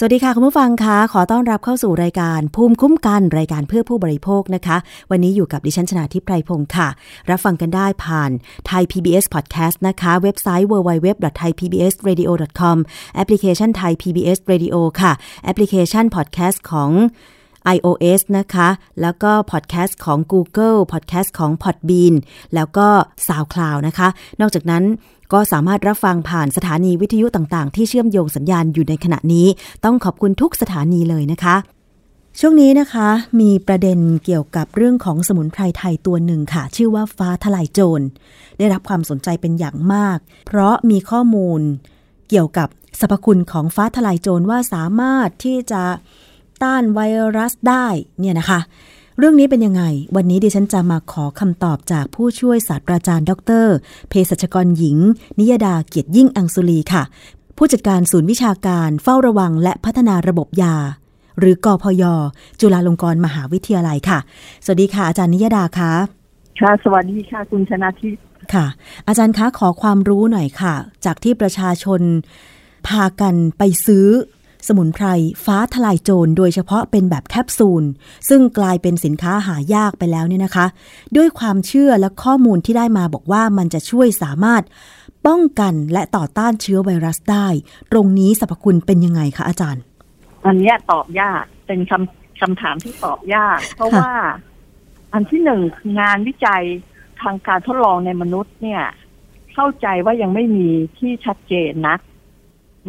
[0.00, 4.76] สวัสดีค่ะ คุณผู้ฟังคะขอต้อนรับเข้าสู่รายการภูมิคุ้มกันรายการเพื่อผู้บริโภคนะคะ
[5.10, 6.88] วันนี้อยู่กับดิฉันชนาทิพไพรพงศ์ค่ะ
[7.30, 8.30] รับฟังกันได้ผ่าน
[8.66, 12.76] ไทย PBS Podcast นะคะ เว็บไซต์ www.thaipbsradio.com
[13.14, 15.12] แอปพลิเคชัน Thai PBS Radio ค่ะ
[15.44, 16.90] แอปพลิเคชัน Podcast ของ
[17.74, 18.68] iOS นะคะ
[19.02, 22.14] แล้วก็พอดแคสต์ของ Google พอดแคสต์ของ Podbean
[22.54, 22.86] แล้วก็
[23.26, 24.08] SoundCloud นะคะ
[24.40, 24.84] นอกจากนั้น
[25.32, 29.46] ก็สามารถรับฟังผ่านสถานีวิทยุต่างๆ ที่เชื่อมโยงสัญญาณอยู่ในขณะนี้
[29.84, 31.56] ต้องขอบคุณทุกสถานีเลยนะคะ
[32.40, 33.08] ช่วงนี้นะคะ
[33.40, 38.04] มีประเด็นเกี่ยวกับเรื่องของสมุนไพรไทยตัวหนึ่งค่ะ ชื่อว่าฟ้าทะลายโจร
[38.58, 41.60] ได้รับความสนใจเป็นอย่างมาก เพราะมีข้อมูล
[42.28, 42.68] เกี่ยวกับ
[43.00, 45.82] สรรพคุณของฟ้าทลายโจรว่าสามารถที่จะ
[46.62, 47.00] ต้านไว
[47.36, 47.86] รัสได้
[48.20, 48.60] เนี่ยนะคะ
[49.18, 49.82] เรื่องนี้เป็นยังไง
[50.16, 53.32] วันนี้ดิฉันจะมาขอคำตอบจากผู้ช่วยศาสตราจารย์ ด
[53.64, 53.66] ร
[54.08, 54.96] เภสัชกรหญิง
[55.38, 57.02] นิยดาเกียรติยิ่งอังสุลีค่ะ
[57.56, 60.76] ผู้จัดการศูนย์วิชาการเฝ้าระวังและพัฒนาระบบยา
[61.38, 62.02] หรือกอพย
[62.60, 64.18] จุฬาลงกรณ์มหาวิทยาลัยค่ะ
[64.64, 65.92] สวัสดีค่ะ อาจารย์นิยดาคะ
[66.60, 68.22] ค่ะสวัสดีค่ะคุณชนะทิพย์
[68.54, 68.66] ค่ะ
[69.08, 70.74] อาจารย์คะขอความรู้หน่อยค่ะ
[71.04, 72.00] จากที่ประชาชน
[72.88, 74.06] พากันไปซื้อ
[74.68, 75.06] สมุนไพร
[75.44, 77.84] ฟ้าทลายโจรโดยเฉพาะเป็นแบบแคปซูล
[78.28, 80.66] ซึ่งกลายเป็นสินค้าหายากไปแล้วเนี่ยนะคะ
[81.16, 84.62] ด้วยความเชื่อและข้อมูลที่ได้มาบอกว่ามันจะช่วยสามารถ
[85.26, 87.48] ป้องกันและต่อต้านเชื้อไวรัสได้
[87.92, 89.82] ตรงนี้สรรพคุณเป็นยังไงคะอาจารย์
[90.44, 94.12] อันเนี้ยตอบยากเป็นคำคำถามที่ตอบยาก เพราะว่า
[95.12, 96.62] อันที่หนึ่งคืองานวิจัย
[97.22, 98.82] ทางการทดลองในมนุษย์เนี่ย
[99.54, 101.96] เข้าใจว่ายังไม่มีที่ชัดเจนนะ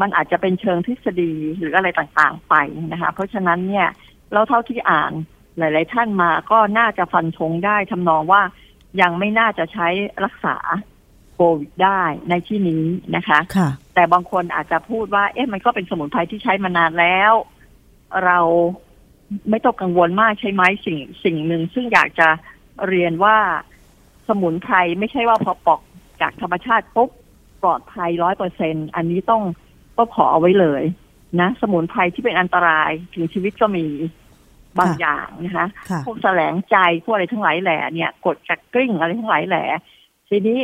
[0.02, 2.56] มันอาจจะเป็นเชิงทฤษฎีหรืออะไรต่างๆไป
[2.92, 3.88] นะคะ เพราะฉะนั้นเนี่ย
[4.34, 5.12] เราเท่าที่อ่าน
[5.58, 8.42] หลาย ๆ ท่านมาก็น่าจะฟันธงได้ทำนองว่า
[9.02, 9.88] ยังไม่น่าจะใช้
[10.26, 10.56] รักษา
[11.34, 12.84] โควิดได้ในที่นี้
[13.16, 17.34] นะคะค่ะแต่บางคนอาจจะพูดว่า เอ๊ะมันก็เป็นสมุนไพรที่ใช้มานานแล้ว
[18.26, 18.40] เรา
[19.50, 22.28] ไม่ต้องกังวลมากใช่ไหมสิ่งสิ่งหนึ่งซึ่งอยากจะ
[22.88, 23.38] เรียนว่า
[24.28, 25.82] สมุนไพรไม่ใช่ว่าพอปอก
[26.22, 27.10] จากธรรมชาติปุ๊บ
[27.64, 29.44] ปลอดภัยร้อยเปอร์เซ็นอันนี้ต้อง
[30.00, 30.84] ก็ขอเอาไว้เลย
[31.40, 33.86] นะ สมุนไพรที่เป็นอันตรายถึงชีวิตก็มี
[34.80, 39.64] บางค่ะอย่างนะคะค่ะพวกแสลงใจพวกอะไรทั้งหลายแหล่เนี่ยกดจักกลิ้งอะไรทั้งหลายแหล่
[40.30, 40.60] ทีนี้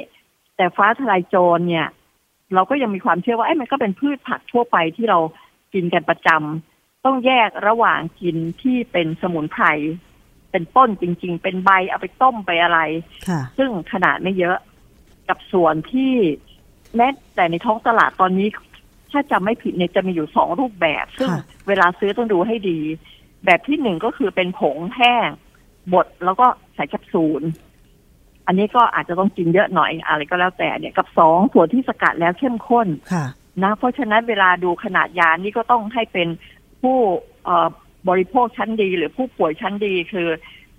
[0.56, 1.88] แต่ฟ้าทลายโจรเนี่ย
[2.53, 5.19] เราก็ยังมีความเชื่อว่าไอ้ยมันก็เป็นพืชผักทั่วไปที่เรา
[5.73, 9.66] กินกันประจำต้องแยกระหว่างกินที่เป็นสมุนไพร
[10.52, 12.79] เป็นต้นจริง ๆ เป็นใบเอาไปต้มไปอะไร
[13.28, 14.57] ค่ะซึ่งขนาดไม่เยอะ
[15.29, 16.13] กับส่วนที่
[16.96, 18.47] แม้แต่ในท้องตลาดตอนนี้
[19.12, 22.80] ถ้าจำไม่ผิดเนี่ยจะมีอยู่สองรูปแบบ ซึ่งค่ะเวลาซื้อต้องดูให้ดี
[23.46, 25.30] แบบที่หนึ่งก็คือเป็นผงแห้ง
[25.94, 27.44] บดแล้วก็ใส่แคปซูล
[28.48, 33.26] อันนี้ก็อาจจะต้องกินเยอะหน่อยอะไรก็แล้วแต่เนี่ยกับสองส่วนที่สกัดแล้วเข้มข้นค่ะ
[33.64, 36.28] นะเพราะฉะนั้นเวลาดูขนาดยานี่ก็ต้องให้เป็น
[36.82, 36.98] ผู้
[37.46, 37.68] เอ่อ
[38.10, 40.28] บริโภคชั้นดี หรือผู้ป่วยชั้นดีคือ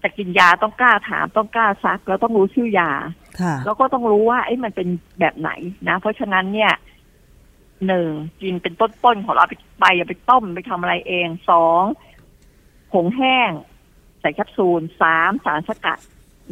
[0.03, 2.91] จะกินยาต้องกล้าถามต้องกล้าซัก แล้วต้องรู้ชื่อยา
[3.41, 4.88] ค่ะแล้วก็ต้องรู้ว่าไอ้มันเป็น
[5.20, 5.50] แบบไหน
[5.88, 6.72] นะ เพราะฉะนั้นเนี่ย
[7.87, 8.09] หนึ่ง
[8.42, 11.82] กินเป็นต้นๆของเราเอาไปใบเอาไปต้มไปทำอะไรเองสอง
[12.92, 13.50] ผงแห้ง
[14.20, 15.98] ใส่แคปซูลสามสารสกัด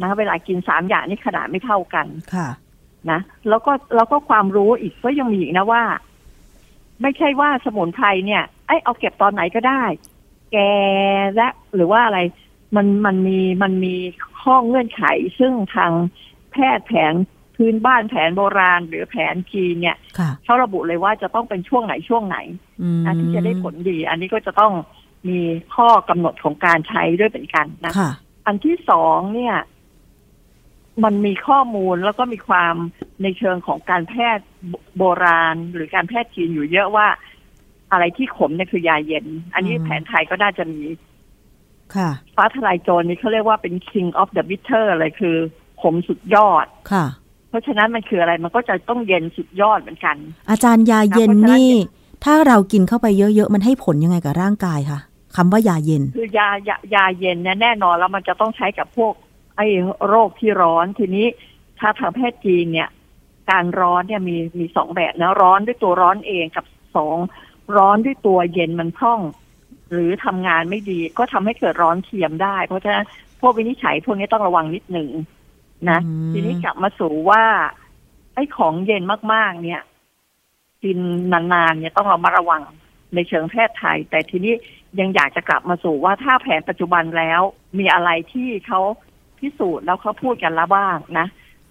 [0.01, 2.49] นะเวลากินสามอย่างนี่ขนาดไม่เท่ากันค่ะ
[3.11, 3.19] นะ
[3.49, 5.83] แล้วก็แล้วก็ความรู้อีกก็ยังมีอีกนะว่า
[7.01, 9.83] ไม่ใช่ว่าสมุนไพรเนี่ยไอ้ยเอาเก็บตอนไหนก็ได้
[10.51, 10.57] แก
[11.35, 12.19] และหรือว่าอะไร
[12.75, 13.95] มันมันมีมันมี
[14.41, 15.03] ข้อเงื่อนไข
[15.39, 15.91] ซึ่งทาง
[16.51, 17.13] แพทย์แผน
[17.55, 22.37] พื้นบ้านแผนโบราณ หรือแผนจีนเนี่ยค่ะเขาระบุเลยว่าจะต้องเป็นช่วงไหนช่วงไหน
[22.81, 24.73] อืมนะที่จะได้ผลดี อันนี้ก็จะต้อง
[25.29, 25.39] มี
[25.75, 28.11] ข้อกำหนดของการใช้ด้วยเป็นกันนะค่ะ
[28.45, 29.55] อันที่สองเนี่ย
[31.03, 32.75] มันมีข้อมูลแล้วก็มีความ
[33.23, 37.07] ในเชิงของการแพทย์โบโบราณ หรือการแพทย์จีนอยู่เยอะว่า
[37.91, 40.81] อะไรที่ขมเนี่ยคือยาเย็น อันนี้อืมแผนไทยก็น่าจะมี
[41.95, 45.37] ค่ะฟ้าทลายโจรนี่เขาเรียกว่าเป็น king of the bitter เลยคือ
[45.81, 47.24] ขมสุดยอดค่ะเพ
[47.55, 50.17] ราะฉะนั้นมันคืออะไรมันก็จะต้องเย็นสุดยอดเหมือนกัน
[50.49, 51.75] อาจารย์ยาเย็นเพราะฉะนั้นนี่
[52.23, 54.99] ถ้าเรากินเข้าไปเยอะๆ มันให้ผลยังไงกับร่างกายคะ
[55.35, 59.13] คำว่ายาเย็น คือยายายาเย็นเนี่ยแน่นอนแล้วมันจะต้องใช้กับพวก
[59.57, 59.67] ไอ้
[60.07, 61.27] โรคที่ร้อนทีนี้
[61.79, 62.89] ถ้าทางแพทย์จีนเนี่ย
[63.51, 66.65] การร้อนเนี่ยมีมีสองแบบนะร้อนด้วยตัวร้อนเองกับ
[66.95, 67.17] สอง
[67.77, 69.21] ร้อนด้วยตัวเย็นมันพร่อง
[69.91, 73.05] หรือทำงานไม่ดีก็ทำให้เกิดร้อนเทียมได้ เพราะฉะนั้น
[73.41, 75.09] พวกวินิจฉัยพวกนี้ต้องระวังนิดหนึ่ง
[75.91, 77.43] นะอืมทีนี้กลับมาสู่ว่า
[78.33, 79.03] ไอ้ของเย็น
[79.33, 79.81] มากๆ เนี่ย
[80.83, 80.97] กิน
[81.33, 82.61] นานๆเนี่ยต้องเรามาระวัง
[83.15, 84.53] ในเชิงแพทย์ไทย แต่ทีนี้
[84.99, 87.41] ยังอยากจะกลับมาสู่ว่าถ้าแผนปัจจุบันแล้ว
[87.79, 88.81] มีอะไรที่เขา
[89.39, 91.27] พิสูจน์แล้วเขาพูดกันแล้วบ้างนะ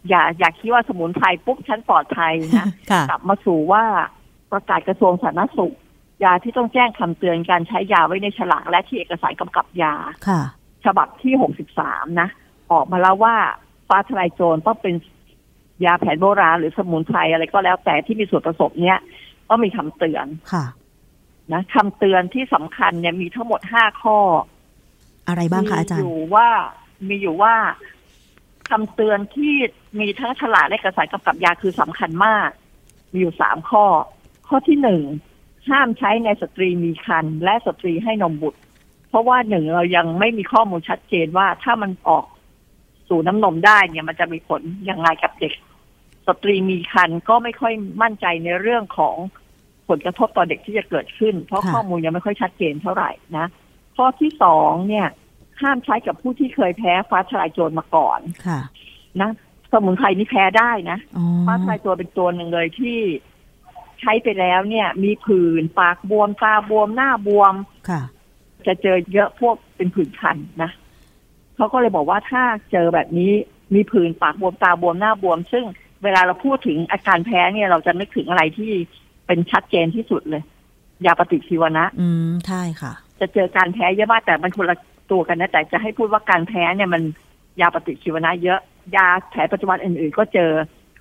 [0.09, 3.85] อย่าอย่าคิดว่าสมุนไพรปุ๊บฉันปลอดภัยนะค่ะกลับมาสู่ว่า
[4.53, 5.75] ประกาศกระทรวงสาธารณสุข
[6.25, 9.95] ยาที่ต้องแจ้งคำเตือนการใช้ยาไว้ในฉลากและที่เอกสารกำกับยา
[10.29, 10.41] ค่ะ
[10.85, 11.35] ฉบับที่
[11.77, 12.29] 63นะ
[12.73, 13.37] ออกมาแล้วว่า
[13.89, 14.95] ฟ้าทลายโจรต้องเป็น
[15.85, 18.99] ยาแผนโบราณหรือสมุนไพรอะไรก็แล้วแต่ที่มีส่วนผสมเนี้ย
[19.49, 20.65] ต้องมีคำเตือนค่ะ
[21.53, 24.19] นะคำเตือนที่สำคัญเนี่ยมีทั้งหมด5ข้อ
[25.29, 26.49] อะไรบ้างคะอาจารมีย์อยู่ว่า
[27.09, 27.55] มีอยู่ว่า
[28.71, 29.55] คำเตือนที่
[29.99, 32.49] มีทั้งฉลากและเอกสารกำกับยาคือสำคัญมาก
[33.13, 33.85] มีอยู่สามข้อ
[34.49, 35.03] ข้อที่หนึ่ง
[35.71, 38.61] ห้ามใช้ในสตรีมีครรภ์และสตรีให้นมบุตร
[39.09, 42.25] เพราะว่าหนึ่งเรายังไม่มีข้อมูลชัดเจนว่าถ้ามันออก
[43.09, 45.55] สู่น้ำนมได้เนี่ยมันจะมีผลยังไงกับเด็ก
[46.27, 49.17] สตรีมีครรภ์ก็ไม่ค่อยมั่นใจในเรื่องของ
[49.89, 53.47] ผลกระทบต่อเด็กที่จะเกิดขึ้น เพราะค่ะข้อมูลยังไม่ค่อยชัดเจนเท่าไหร่นะ
[53.97, 55.07] ข้อที่สองเนี่ย
[55.61, 58.61] ห้ามใช้กับผู้ที่เคยแพ้ฟ้าทลายโจรมาก่อนค่ะ
[59.21, 59.31] นะ
[59.73, 62.99] สมุนไพรนี่แพ้ได้นะอ๋อฟ้าทลายโจรเป็นตัวหนึ่งเลยที่
[64.01, 67.55] ใช้ไปแล้วเนี่ย มีผื่นปากบวมตาบวมหน้าบวม
[67.89, 68.03] ค่ะ
[68.67, 70.71] จะเจอเยอะพวกเป็นผื่นคันนะ
[71.57, 72.43] เขาก็เลยบอกว่าถ้า
[72.73, 73.33] เจอแบบนี้
[73.75, 75.65] มีผื่นปากบวมตาบวมหน้าบวม ซึ่ง
[76.05, 78.73] เวลาเราพูดถึงอาการแพ้เนี่ยเราจะนึกถึงอะไรที่
[79.27, 80.43] เป็นชัดเจนที่สุดเลย
[81.07, 84.77] ยาปฏิชีวนะ อืมใช่ค่ะ จะเจอการแพ้เยอะมากแต่มันคนละ
[85.11, 87.03] ตัวกันนะแต่จะให้พูดว่าการแพ้เนี่ยมัน
[87.61, 88.61] ยาปฏิชีวนะเยอะ
[88.97, 90.53] ยาแผนปัจจุบันอื่นๆ ก็เจอ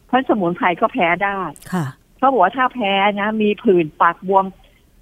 [0.07, 1.37] เพราะสมุนไพรก็แพ้ได้
[1.73, 1.85] ค่ะ
[2.17, 4.45] เขาบอกว่าถ้าแพ้นะ มีผื่นปากบวม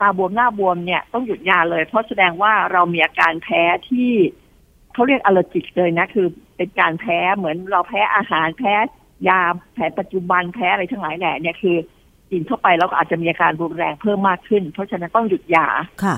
[0.02, 4.12] ตาบวมหน้าบวมเนี่ยต้องหยุดยาเลย เพราะแสดงว่าเรามีอาการแพ้ที่
[4.94, 6.28] เขาเรียกอ l ล e r จิกเลยนะ คือ
[6.58, 8.74] เป็นการแพ้เหมือนเราแพ้อาหารแพ้
[9.30, 9.42] ยา
[9.74, 11.78] แผนปัจจุบันแพ้อะไรทั้งหลายแหล่เนี่ยคือ
[12.32, 15.68] กินเข้าไปแล้วก็อาจจะมีอาการรุนแรงเพิ่มมากขึ้น เพราะฉะนั้นต้องหยุดยา
[16.04, 16.16] ค่ะ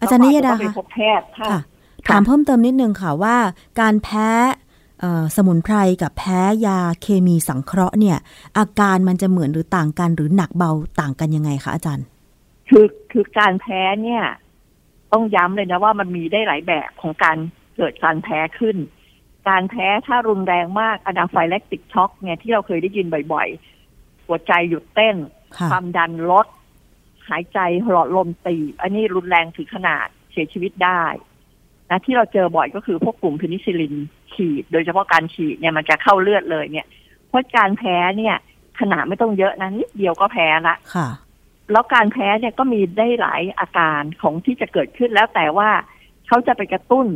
[0.00, 1.60] อาจารย์นิยดาแล้วก็อจจะต้องไปคะพบแพทย์ถ้าค่ะ
[2.08, 3.36] ถามเพิ่มเติมนิดนึงค่ะว่า
[3.80, 4.28] การแพ้
[5.00, 8.18] เอ่อสมุนไพรกับแพ้ยาเคมีสังเคราะห์เนี่ย
[8.58, 10.70] อาการมันจะเหมือนหรือต่างกันหรือหนักเบา
[11.00, 12.06] ต่างกันยังไงคะอาจารย์
[12.68, 14.22] คือคือการแพ้เนี่ย
[15.12, 17.36] ต้องย้ำเลยนะว่ามันมีได้หลายแบบของการ
[17.80, 18.76] เกิดการแพ้ขึ้น
[19.48, 25.16] การแพ้ถ้ารุนแรงมากอนาไฟแลคติกช็อกเนี่ยที่เราเคยได้ยินบ่อยๆ หัวใจหยุดเต้น
[25.56, 26.46] ค่ะความดันลด
[27.28, 27.58] หายใจ
[27.92, 31.04] หลอดลมตีบ อันนี้รุนแรงถึงขนาดเสียชีวิตได้
[31.90, 33.94] นะที่เราเจอบ่อยก็คือพวกกลุ่มเพนิซิลิน
[34.32, 36.88] ฉีด โดยเฉพาะการฉีดเนี่ยมันจะเข้าเลือดเลยเนี่ย
[37.28, 38.36] เพราะการแพ้เนี่ย
[38.80, 41.08] ขนาดไม่ต้องเยอะนะนิดเดียวก็แพ้ละค่ะ
[41.72, 45.70] แล้วการแพ้เนี่ยก็มีได้หลายอาการของที่จะเกิดขึ้นแล้วแต่ว่า
[46.28, 47.06] เขาจะไปกระตุ้น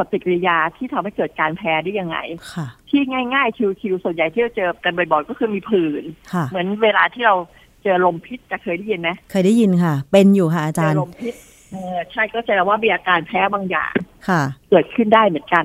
[0.00, 2.18] ปฏิกิริยาที่ทำให้เกิดการแพ้ได้ยังไง
[2.54, 3.02] ค่ะที่
[3.34, 7.36] ง่ายๆชิวๆส่วนใหญ่ที่เราเจอกันบ่อยๆก็คือมีผื่นค่ะเหมือนเวลาที่เรา
[7.82, 11.34] เจอลมพิษจะเคยได้ยินไหมเคยได้ยินค่ะ เป็นอยู่ค่ะอาเจจาอรย์ลมพิษ
[11.72, 13.94] เออใช่ก็แสดงว่ามีอาการแพ้บางอย่าง
[14.28, 15.64] ค่ะ เกิดขึ้นได้เหมือนกัน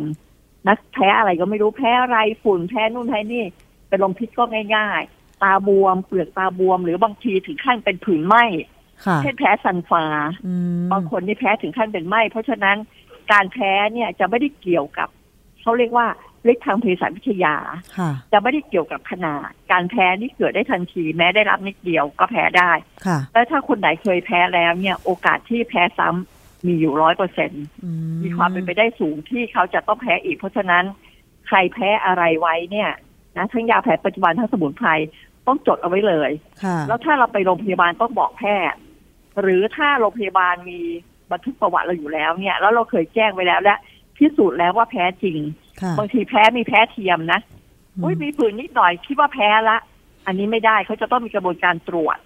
[0.68, 3.44] นะแพ้อะไรก็ไม่รู้แพ้อะไรฝุ่นแพ้นู่นแพ้นี่
[3.90, 4.44] เป็นลมพิษก็
[4.76, 8.36] ง่ายๆ ตาบวม เปลือกตาบวม หรือบางทีถึงขั้นเป็นผื่นไหม
[9.06, 10.06] ค่ะเช่นแพ้ซันฟา
[10.48, 12.78] อืมบางคนนี่แพ้ถึงขั้นเป็นไหมเพราะฉะนั้น
[13.32, 15.10] การแพ้เนี่ยจะไม่ได้เกี่ยวกับ
[15.62, 16.08] เขาเรียกว่า
[16.52, 17.56] ฤทธิ์ทางเภสัชวิทยา
[17.98, 22.72] ค่ะจะไม่ได้เกี่ยวกับขนาด การแพ้นี่เกิดได้ทันที แม้ได้รับนิดเดียวก็แพ้ได้
[23.06, 27.52] ค่ะแล้วถ้าคนไหนเคยแพ้แล้วเนี่ยโอกาสที่แพ้ซ้ำมีอยู่ร้อยเปอร์เซ็น
[27.84, 27.90] อื
[28.24, 30.84] มีความเป็นไปได้สูงที่เขาจะต้องแพ้อีก เพราะฉะนั้น
[31.48, 32.90] ใครแพ้อะไรไว้เนี่ย
[33.38, 34.90] นะทั้งยาแผนปัจจุบันทั้งสมุนไพร
[35.48, 36.32] ต้องจดเอาไว้เลย
[36.64, 38.80] ค่ะแล้วถ้าเราไปโรงพยาบาลต้องบอกแพทย์
[39.42, 40.82] หรือถ้าโรงพยาบาลมี
[41.32, 43.76] บันทึกประวัติเราอยู่แล้วเนี่ย แล้วเราเคยแจ้งไว้แล้วและ
[44.18, 45.38] พิสูจน์แล้วว่าแพ้จริง
[45.82, 47.40] ค่ะบางทีแพ้มีแพ้เทียมนะ
[48.04, 49.78] อุ้ยมีผื่นนิดหน่อยคิดว่าแพ้ละ
[50.26, 52.18] อันนี้ไม่ได้เขาจะต้องมีกระบวนการตรวจ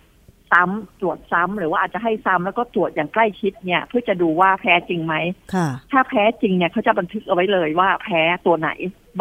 [0.51, 5.15] ซ้ำตรวจซ้ำหรือว่าอาจจะให้ซ้ำแล้วก็ตรวจอย่างใกล้ชิดเนี่ย เพื่อจะดูว่าแพ้จริงไหม
[5.53, 8.69] ค่ะถ้าแพ้จริงเนี่ยเขาจะบันทึกเอาไว้เลยว่าแพ้ตัวไหน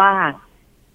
[0.02, 0.28] บ้าง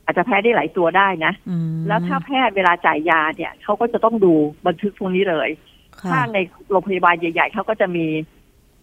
[0.05, 4.33] อาจจะแพ้ได้หลายตัวได้นะอืมแล้วถ้าแพทย์เวลาจ่ายยาเนี่ยเขาก็จะต้องดู
[4.67, 5.49] บันทึกพวกนี้เลย
[6.01, 6.37] ค่ะถ้าใน
[6.69, 8.05] โรงพยาบาลใหญ่ ๆเขาก็จะมี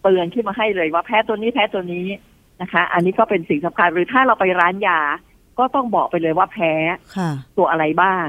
[0.01, 2.05] เตือนขึ้นมาให้เลยว่าแพ้ตัวนี้แพ้ตัวนี้
[2.61, 4.99] นะคะ อันนี้ก็เป็นสิ่งสำคัญหรือถ้าเราไปร้านยา
[5.59, 6.73] ก็ต้องบอกไปเลยว่าแพ้
[7.17, 8.25] ค่ะตัวอะไรบ้าง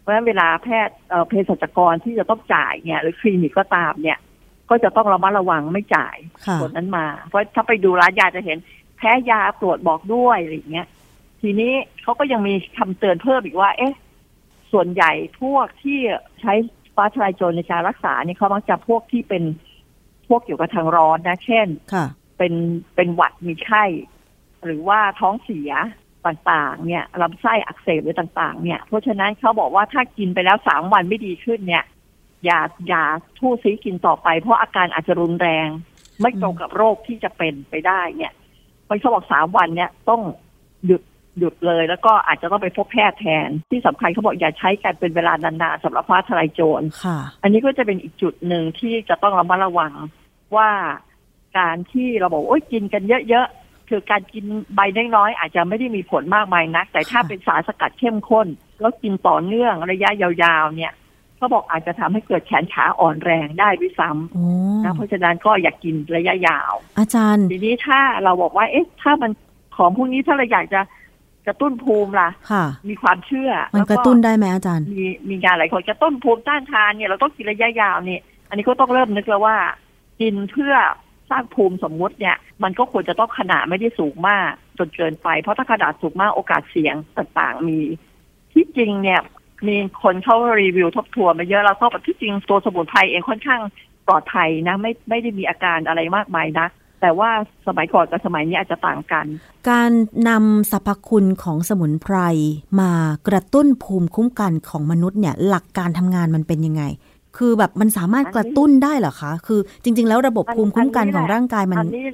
[0.00, 4.18] เพราะฉะนั้นเวลาแพทย์เอ่อเภสัชกรที่จะต้องจ่ายเนี่ย หรือคลินิกก็ตามเนี่ย
[4.70, 6.16] ก็จะต้องระมัดระวังไม่จ่าย
[6.46, 8.58] ค่ะส่วนนั้นมา เพราะถ้าไปดูร้านยาจะเห็น
[8.96, 10.86] แพ้ยาตรวจบอกด้วยอะไรอย่างเงี้ย
[11.40, 13.94] ทีนี้เขาก็ยังมีคำเตือนเพิ่มอีกว่า เอ๊ะ
[14.72, 15.98] ส่วนใหญ่พวกที่
[16.40, 16.52] ใช้
[16.94, 19.42] ฟ้าทลายโจรในการรักษาเนี่ยเขามักจะพวกที่เป็น
[20.28, 22.06] พวกเกี่ยวกับทางร้อนนะ เช่นค่ะ
[22.38, 22.54] เป็น
[22.94, 23.84] เป็นหวัดมีไข้
[24.64, 25.72] หรือว่าท้องเสีย
[26.26, 31.84] ต่างๆ เนี่ยลำไส้อักเสบหรือต่าง ๆ เนี่ย เพราะฉะนั้นเขาบอกว่าถ้ากินไปแล้วสามวันไม่ดีขึ้นเนี่ย
[32.44, 33.02] อย่าอย่า
[33.38, 35.68] ทู่ซีกินต่อไป เพราะอาการอาจจะรุนแรง
[36.20, 38.32] ไม่ตรงกับโรคที่จะเป็นไปได้เนี่ย
[38.88, 40.22] มันเขาบอกสามวันเนี่ยต้อง
[40.86, 41.02] หยุด
[41.38, 49.92] หยุดเลย แล้วก็อาจจะต้องไปพบแพทย์แทน ที่สำคัญเขาบอกอย่าใช้กันเป็นเวลานานๆสำหรับฟ้าทลายโจรค่ะอันนี้ก็จะเป็นอีกจุดหนึ่งที่จะต้องระมัดระวัง
[50.56, 50.70] ว่า
[51.58, 54.80] การที่เราบอกโอ้ยกินกันเยอะๆคือการกินใบ
[55.16, 58.46] น้อยๆอาจจะไม่ได้มีผลมากมายนัก แต่ถ้าค่ะเป็นสารสกัดเข้มข้น
[58.80, 60.92] แล้วกินต่อเนื่องระยะยาวๆ เนี่ย
[61.36, 69.30] เขาบอกอาจจะทำให้เกิดแขนขาอ่อนแรงได้ด้วยซ้โอ้ำนะเพราะฉะนั้นก็อย่ากกินระยะยาว อาจารย์ ทีนี้ถ้าเราบอกว่า เอ๊ะ ถ้ามัน
[69.76, 70.80] ของพวกนี้ถ้าเราอยากจะ
[71.46, 79.56] กระตุ้นภูมิล่ะ ค่ะ มีความเชื่อ มันแล้วกระตุ้นได้ไหมอาจารย์ มีมีงานหลายคนกระตุ้นภูมิต้านทานเนี่ยเราต้องกินระยะยาวเนี่ย อันนี้ก็ต้องเริ่มนึกแล้วว่า
[80.20, 80.74] กินเพื่อ
[81.30, 87.78] สร้างภูมิสมมุติเนี่ย มันก็ควรจะต้องขนาดไม่ได้สูงมากจนเกินไป เพราะถ้าขนาดสูงมากโอกาสเสี่ยงต่างๆ มี
[88.52, 89.20] ที่จริงเนี่ย
[89.68, 93.60] มีคนเข้ารีวิวทบทวนมาเยอะแล้วก็แบบที่จริงตัวสมุนไพรเองค่อนข้าง
[94.06, 96.66] ปลอดภัยนะไม่ไม่ได้มีอาการอะไรมากมายนะ
[97.00, 97.30] แต่ว่า
[97.66, 99.26] สมัยก่อนกับสมัยนี้อาจจะต่างกัน
[99.70, 99.90] การ
[100.28, 102.16] นำสรรพคุณของสมุนไพร
[102.80, 102.90] มา
[103.28, 106.82] กระตุ้นภูมิคุ้มกันของมนุษย์เนี่ย หลักการทำงานมันเป็นยังไง
[107.36, 112.06] คือแบบมันสามารถกระตุ้นได้เหรอคะ คือจริง ๆ แล้วระบบภูมิคุ้มกันของร่างกายมัน อันนี้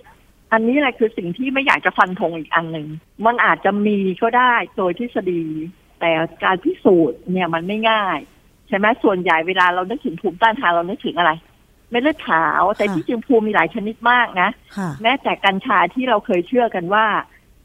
[0.52, 2.88] อันนี้แหละคือสิ่งที่ไม่อยากจะฟันธงอีกอันหนึ่ง
[3.26, 5.42] มันอาจจะมีก็ได้โดยทฤษฎี
[6.00, 6.10] แต่
[6.44, 8.18] การพิสูจน์เนี่ยมันไม่ง่าย
[8.68, 11.32] ใช่ไหมส่วนใหญ่เวลาเรานึกถึงภูมิต้านทานเรานึกถึงอะไร
[11.92, 17.06] เม็ดเลือดขาว แต่ค่ะที่จริงภูมิมีหลายชนิดมากนะค่ะแม้แต่กัญชาที่เราเคยเชื่อกันว่า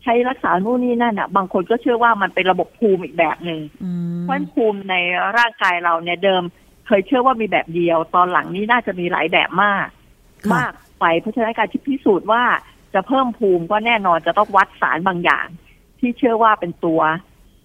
[0.03, 4.96] ใช้รักษานู่นนี่นั่นอะ บางคนก็เชื่อว่ามันเป็นระบบภูมิอีกแบบหนึ่งอืมเพราะฉะนั้นภูมิใน
[5.38, 6.43] ร่างกายเราเนี่ยเดิม
[6.88, 9.88] เคยเชื่อว่ามีแบบเดียว ตอนหลังนี้น่าจะมีหลายแบบมาก
[10.43, 12.43] ค่ะมากไปเพราะฉะนั้นการที่พิสูจน์ว่า
[12.93, 15.48] จะเพิ่มภูมิก็แน่นอนจะต้องวัดสารบางอย่าง
[16.00, 17.01] ที่เชื่อว่าเป็นตัว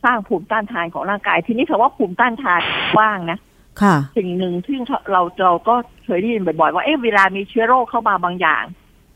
[0.04, 2.60] สร้างภูมิต้านทานของร่างกาย ทีนี้คำว่าภูมิต้านทาน
[2.98, 3.38] ว่างนะ
[3.82, 4.78] ค่ะ สิ่งหนึ่งที่
[5.12, 5.74] เราเราก็
[6.04, 8.64] เคยได้ยินบ่อยๆว่าเอ๊ะเวลามีเชื้อโรคเข้ามาบางอย่าง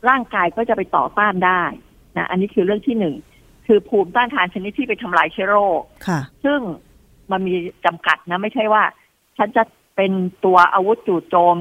[0.09, 1.63] ร่างกายก็จะไปต่อต้านได้
[2.17, 3.15] นะอันนี้คือเรื่องที่หนึ่ง
[3.67, 6.59] คือภูมิต้านทานชนิดที่ไปทำลายเชื้อโรคค่ะ ซึ่ง
[7.31, 8.83] มันมีจำกัดนะ ไม่ใช่ว่า
[9.37, 9.63] ฉันจะ
[9.95, 10.11] เป็น
[10.45, 11.57] ตัวอาวุธจู่โจม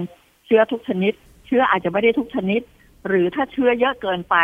[0.47, 1.13] เชื้อทุกชนิด
[1.47, 2.61] เชื้ออาจจะไม่ได้ทุกชนิด
[3.07, 4.37] หรือถ้าเชื้อเยอะเกินไป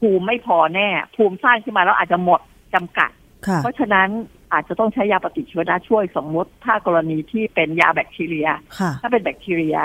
[0.00, 2.40] ภูมิไม่พอแน่ ภูมิสร้างขึ้นมาแล้วอาจจะหมด
[2.74, 3.10] จำกัด
[3.46, 4.08] ค่ะเพราะฉะนั้น
[4.56, 8.48] อาจจะต้องใช้ยาปฏิชีวนะช่วยสมมติ ถ้ากรณีที่เป็นยาแบคทีเรีย
[8.78, 9.76] ค่ะถ้าเป็นแบคทีเรีย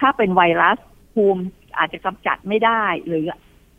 [0.00, 0.78] ถ้าเป็นไวรัส
[1.14, 1.42] ภูมิ
[1.78, 3.24] อาจจะกำจัดไม่ได้ หรือ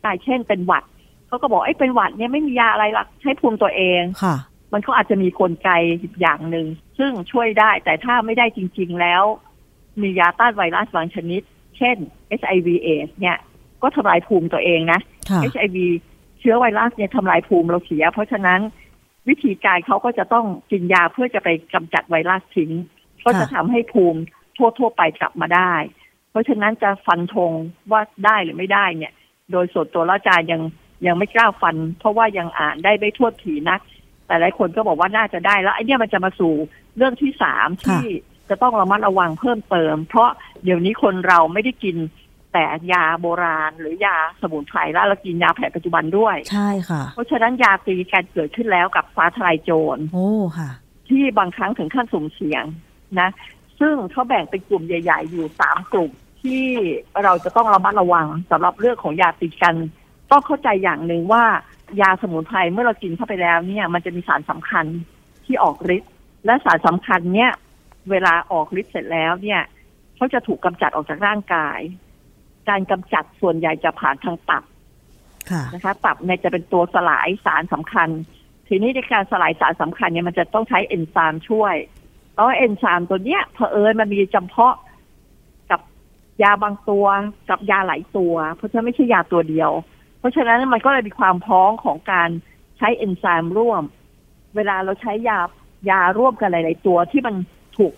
[0.04, 0.84] ตายเช่นเป็นหวัด
[1.26, 4.36] เขาก็บอกไอ้ยเป็นหวัดเนี่ยไม่มียาอะไรหรอกใช้ภูมิตัวเองค่ะ
[4.72, 5.70] มันก็อาจจะมีกลไก
[6.20, 6.66] อย่างหนึ่ง
[6.98, 9.22] ซึ่งช่วยได้ แต่ถ้าไม่ได้จริง ๆ แล้ว
[10.02, 11.42] มียาต้านไวรัสบางชนิด
[11.78, 11.96] เช่น
[12.40, 13.38] HIV AIDS เนี่ย
[13.82, 15.76] ก็ทำลายภูมิตัวเองนะค่ะ HIV
[16.40, 18.60] เชื้อไวรัสเนี่ยทำลายภูมิเราเสีย เพราะฉะนั้น
[19.30, 22.70] วิธีการเขาก็จะต้องกินยาเพื่อจะไปกำจัดไวรัสทิ้ง
[23.24, 24.20] ก็จะทำให้ภูมิ
[24.78, 25.74] ทั่วๆไปกลับมาได้
[26.30, 27.52] เพราะฉะนั้นจะฟันธง
[27.90, 29.12] ว่าได้หรือไม่ได้เนี่ย
[29.52, 30.62] โดยส่วนตัวแล้วอาจารย์ยัง
[31.06, 33.80] ยังไม่กล้าฟัน เพราะว่ายังอ่านได้ไม่ทั่วถีนัก
[34.26, 36.54] แต่หลายคนก็บอกว่าน่าจะได้แล้วไอ้เนี่ยมันจะมาสู่
[36.96, 38.12] เรื่องที่สามค่ะที่
[38.48, 40.30] จะต้องระมัดระวังเพิ่มเติม เพราะ
[40.64, 41.96] เดี๋ยวนี้คนเราไม่ได้กิน
[42.52, 50.28] แต่ยาโบราณหรือยาสมุนไพรแล้วเรากินยาแผนปัจจุบันด้วย ใช่ค่ะ เพราะฉะนั้นยาตีการเกิดขึ้นแล้วกับฟ้าทลายโจรโอ้
[50.58, 50.70] ค่ะ
[51.08, 52.64] ที่บางครั้งถึงขั้นสุ่มเสี่ยง
[53.20, 53.30] นะ
[53.80, 56.10] ซึ่งเขาแบ่งเป็นกลุ่มใหญ่ ๆ อยู่สามกลุ่ม
[56.42, 56.64] ที่
[57.22, 59.76] เราจะต้องระมัดระวังสำหรับเรื่องของยาตีกัน
[60.30, 61.44] ต้องเข้าใจอย่างหนึ่งว่า
[62.00, 64.84] ยาสมุนไพรเมื่อเรากินเข้าไปแล้วเนี่ย มันจะมีสารสำคัญ
[65.44, 66.12] ที่ออกฤทธิ์
[66.44, 67.52] และสารสำคัญเนี่ย
[68.10, 69.60] เวลาออกฤทธิ์เสร็จแล้วเนี่ย
[70.16, 71.78] เขาจะถูกกำจัดออกจากร่างกาย
[72.70, 74.64] การกำจัดส่วนใหญ่จะผ่านทางตับ
[75.50, 78.08] ค่ะนะคะตับเนี่ยจะเป็นตัวสลายสารสำคัญ
[78.68, 81.74] ทีนี้ในการสลายสารสำคัญเนี่ยมันจะต้องใช้เอนไซม์ช่วย
[82.34, 84.76] แล้วเอนไซม์ตัวเนี้ยเผอิญมันมีจำเพาะ
[85.70, 85.80] กับ
[86.42, 87.06] ยาบางตัว
[87.48, 89.70] กับยาหลายตัว เพราะฉะนั้นไม่ใช่ยาตัวเดียว
[90.18, 92.28] เพราะฉะนั้นมันก็เลยมีความพ้องของการ
[92.78, 93.82] ใช้เอนไซม์ร่วม
[94.56, 95.40] เวลาเราใช้ยา
[95.90, 97.34] ยาร่วมกันหลาย ๆ ตัวที่มัน
[97.76, 97.92] ถูก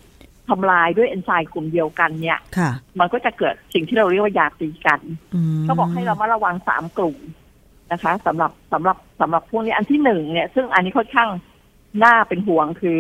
[0.52, 5.00] ทำลายด้วยเอนไซม์กลุ่มเดียวกันเนี่ยค่ะมันก็จะเกิดสิ่งที่เราเรียกว่ายาตีกัน
[5.34, 7.16] อืมเขาบอกให้เรามาระวังสามกลุ่ม
[7.92, 11.28] นะคะสำหรับสำหรับสำหรับพวกนี้อันที่หนึ่งเนี่ย ซึ่งอันนี้ค่อนข้าง
[12.04, 12.98] น่าเป็นห่วงคือ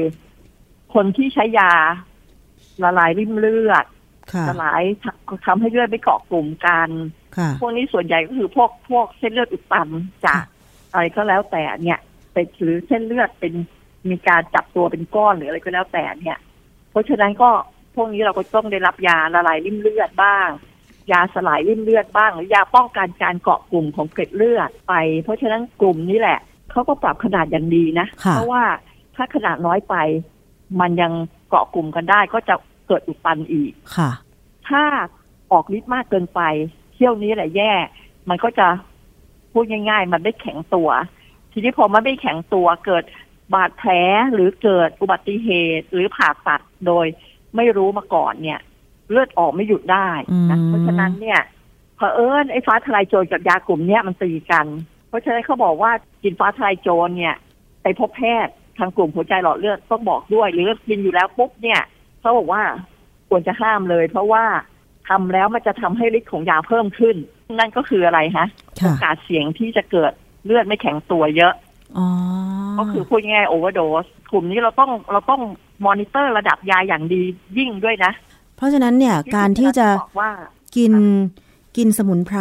[0.94, 1.72] คนที่ใช้ยา
[2.82, 3.86] ละลายริ่มเลือด
[4.32, 4.82] ค่ะละลาย
[5.46, 6.88] ทำให้เลือดไม่เกาะกลุ่มกัน
[7.36, 9.88] ค่ะพวกนี้ส่วนใหญ่ก็คือพวกพวกเส้นเลือดอุดตัน
[10.26, 10.42] จาก
[10.92, 11.98] อะไรก็แล้วแต่เนี่ย
[12.32, 13.54] เป็นหรือเส้นเลือดเป็น
[14.10, 16.38] มีการจับตัวเป็นก้อนหรืออะไรก็แล้วแต่เนี่ย
[16.92, 17.50] เพราะฉะนั้นก็
[17.94, 20.48] พวกนี้เราก็ต้องได้รับยาละลายริ่มเลือดบ้าง
[21.12, 26.38] ยาสลายริ่มเลือดบ้าง หรือยาป้องกันการเกาะกลุ่มของเกล็ดเลือดไป เพราะฉะนั้นกลุ่มนี้แหละ
[26.70, 28.64] เขาก็ปรับขนาดอย่างดีนะค่ะเพราะว่า
[29.16, 29.94] ถ้าขนาดน้อยไป
[30.80, 31.12] มันยัง
[31.48, 32.54] เกาะกลุ่มกันได้ ก็จะ
[32.90, 34.10] กิดอุดตันอีกค่ะ
[34.68, 34.84] ถ้า
[35.52, 36.40] ออกฤทธิ์มากเกินไป
[36.94, 37.72] เที่ยวนี้แหละแย่
[38.28, 38.68] มันก็จะ
[39.52, 40.88] พูดง่าย ๆ มันไม่แข็งตัว
[41.52, 43.04] ทีนี้พอมันไม่แข็งตัวเกิด
[43.54, 43.90] บาดแผล
[44.34, 47.06] หรือเกิดอุบัติเหตุหรือผ่าตัด โดย
[47.56, 48.60] ไม่รู้มาก่อนเนี่ย
[49.10, 50.08] เลือดออกไม่หยุดได้
[50.50, 51.40] นะอืมเพราะฉะนั้นเนี่ย
[51.96, 54.66] เผอิญไอ้ฟ้าทลายโจรกับยากลุ่มเนี้ยมันตีกัน
[55.08, 57.34] เพราะฉะนั้นเขาบอกว่ากินฟ้าทลายโจรเนี่ย
[57.82, 61.80] ไปพบแพทย์ทางกลุ่มหัวใจหลอดเลือดต้องบอกด้วย หรือกินอยู่แล้วปุ๊บเนี่ย
[62.20, 62.62] เขาบอกว่า
[63.28, 64.44] ควรจะห้ามเลย เพราะว่า
[65.08, 67.16] ทำแล้วมันจะทำให้ฤทธิ์ของยาเพิ่มขึ้น
[67.58, 70.12] นั่นก็คืออะไรฮะโอค่ะกาสเสี่ยงที่จะเกิด
[70.44, 71.54] เลือดไม่แข็งตัวเยอะ
[71.96, 72.06] อ๋อ
[72.78, 75.40] ก็คือพูดง่ายโอเวอร์โดส กลุ่มนี้เราต้องเราต้อง
[75.86, 77.22] มอนิเตอร์ระดับยาอย่างดี
[77.58, 78.12] ยิ่งด้วยนะ
[78.56, 80.30] เพราะฉะนั้นเนี่ยการที่จะบอกว่า
[80.76, 80.92] กิน
[81.76, 82.38] กินสมุนไพร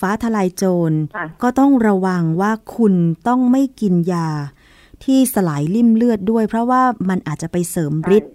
[0.00, 2.94] ฟ้าทลายโจรค่ะก็ต้องระวังว่าคุณ
[3.28, 4.28] ต้องไม่กินยา
[5.04, 8.34] ที่สลายริ่มเลือดด้วย เพราะว่ามันอาจจะไปเสริมฤทธิ์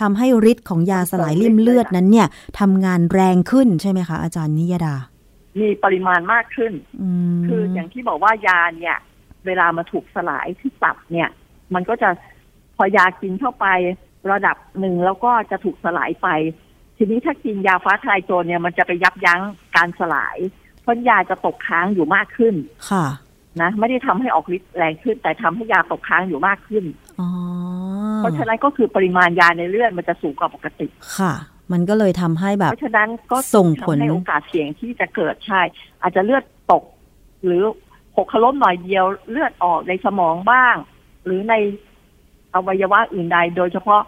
[0.00, 2.28] ทำให้ฤทธิ์ของยาสลายริ่มเลือดนั้นเนี่ย
[2.60, 4.94] ทำงานแรงขึ้นใช่ไหมคะ อาจารย์นิยดา
[5.60, 6.72] มีปริมาณมากขึ้น
[7.02, 8.96] อืมคืออย่างที่บอกว่ายาเนี่ย
[9.46, 11.28] เวลามาถูกสลายที่ตับเนี่ย
[11.74, 12.10] มันก็จะ
[12.78, 13.66] พอยากินเข้าไป
[14.32, 16.28] ระดับหนึ่งแล้วก็จะถูกสลายไป
[16.96, 19.40] ทีนี้ถ้ากินยาฟ้าทลายโจรเนี่ยมันจะไปยับยั้ง
[19.76, 20.36] การสลาย
[20.82, 22.54] เพราะยาจะตกค้างอยู่มากขึ้น
[22.90, 23.06] ค่ะ
[23.60, 26.84] นะ ไม่ได้ทำให้ออกฤทธิ์แรงขึ้น แต่ทำให้ยาตกค้างอยู่มากขึ้น
[27.20, 27.28] อ๋อ
[28.18, 30.86] เพราะฉะนั้นก็คือปริมาณยาในเลือดมันจะสูงกว่าปกติ
[31.18, 31.32] ค่ะ
[31.72, 35.60] มันก็เลยทำให้แบบเพราะฉะนั้นก็ส่งผลทำให้โอกาสเสี่ยงที่จะเกิดใช่
[36.02, 36.84] อาจจะเลือดตก
[37.44, 37.62] หรือ
[38.16, 40.74] หกล้มหน่อยเดียวเลือดออกในสมองบ้าง
[41.24, 41.54] หรือใน
[42.54, 44.02] อวัยวะอื่นใด โดยเฉพาะ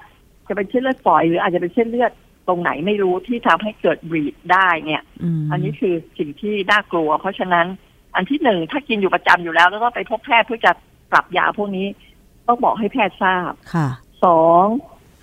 [0.48, 2.12] จะเป็นเส้นเลือดฝอยหรืออาจจะเป็นเส้นเลือด
[2.46, 5.02] ตรงไหนไม่รู้ที่ทำให้เกิดบีดได้เนี่ย
[5.40, 7.66] มอันนี้คือสิ่งที่น่ากลัว เพราะฉะนั้น
[8.14, 10.72] อันที่หนึ่งถ้ากินอยู่ประจำอยู่แล้ว แล้วก็ไปพบแพทย์เพื่อจะ
[11.12, 11.86] ปรับยาพวกนี้
[12.46, 13.88] ต้องบอกให้แพทย์ทราบค่ะ
[14.24, 14.66] สอง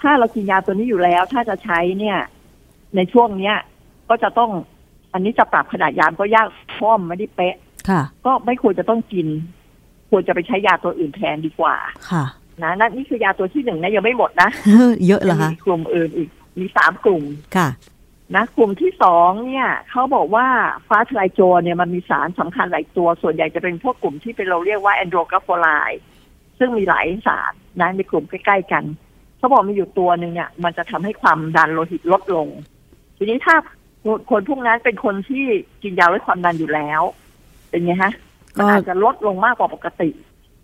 [0.02, 2.20] ถ้าเรากินยาตัวนี้อยู่แล้ว ถ้าจะใช้เนี่ย
[2.96, 3.56] ในช่วงเนี้ย
[4.10, 4.52] ก็จะต้อง
[5.14, 7.56] อันนี้จะปรับขนาดยามก็ยากเพราะมันไม่ได้เป๊ะ
[7.90, 9.28] ค่ะ ก็ไม่ควรจะต้องกิน
[10.10, 11.76] ควรจะไปใช้ยาตัวอื่นแทนดีกว่า
[12.10, 12.26] ค่ะ
[12.64, 14.50] นะนั่นนี่คือยาตัวที่หนึ่งนะยังไม่หมดนะ
[15.08, 17.24] เยอะเหรอคะมีกลุ่มอื่นอีกมีสามกลุ่ม
[17.56, 17.70] ค่ะ
[18.36, 20.48] นะกลุ่มที่สองเนี่ยเขาบอกว่า
[20.88, 26.04] ฟ้าทลายโจรเนี่ยมันมีสารสำคัญหลายตัว ส่วนใหญ่จะเป็นพวกกลุ่มที่เป็นเราเรียกว่าแอนโดรกราโฟไลด์
[26.58, 28.84] ซึ่งมีหลายสารนะในกลุ่มใกล้ๆกัน
[29.38, 32.48] เขาบอกมีอยู่ตัวหนึ่งเนี่ย มันจะทำให้ความดันโลหิตลดลง
[33.18, 33.56] ทีนี้ถ้า
[34.30, 35.46] คนพวกนั้นเป็นคนที่
[35.84, 37.02] กินยาลดความดันอยู่แล้ว
[37.70, 38.14] เป็นไงฮะ
[38.58, 40.10] มันอาจจะลดลงมากกว่าปกติ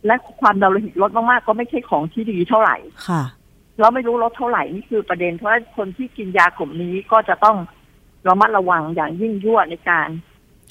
[0.05, 3.23] และความดันโลหิตลดมากๆก็ไม่ใช่ของที่ดีเท่าไหร่ค่ะ
[3.79, 7.57] เราไม่รู้ลดเท่าไหร่นี่คือประเด็นเพราะว่าคนที่กินยากลุ่มนี้ก็จะต้อง
[8.27, 10.09] ระมัดระวังอย่างยิ่งยวดในการ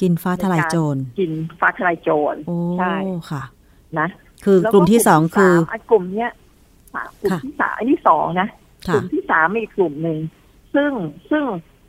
[0.00, 2.94] กินฟ้าทลายโจรกินฟ้าทลายโจรโอ้ใช่
[3.30, 3.42] ค่ะ
[3.98, 4.08] นะ
[4.44, 6.30] คือกลุ่มที่สองคือสามไอ้กลุ่มเนี้ย
[6.94, 8.48] สามกลุ่มค่ะที่สามไอ้นี่สองนะ
[8.86, 10.18] กค่ะลุ่มที่สามมีอีกกลุ่มหนึ่ง
[10.74, 10.92] ซึ่ง
[11.30, 11.44] ซึ่ง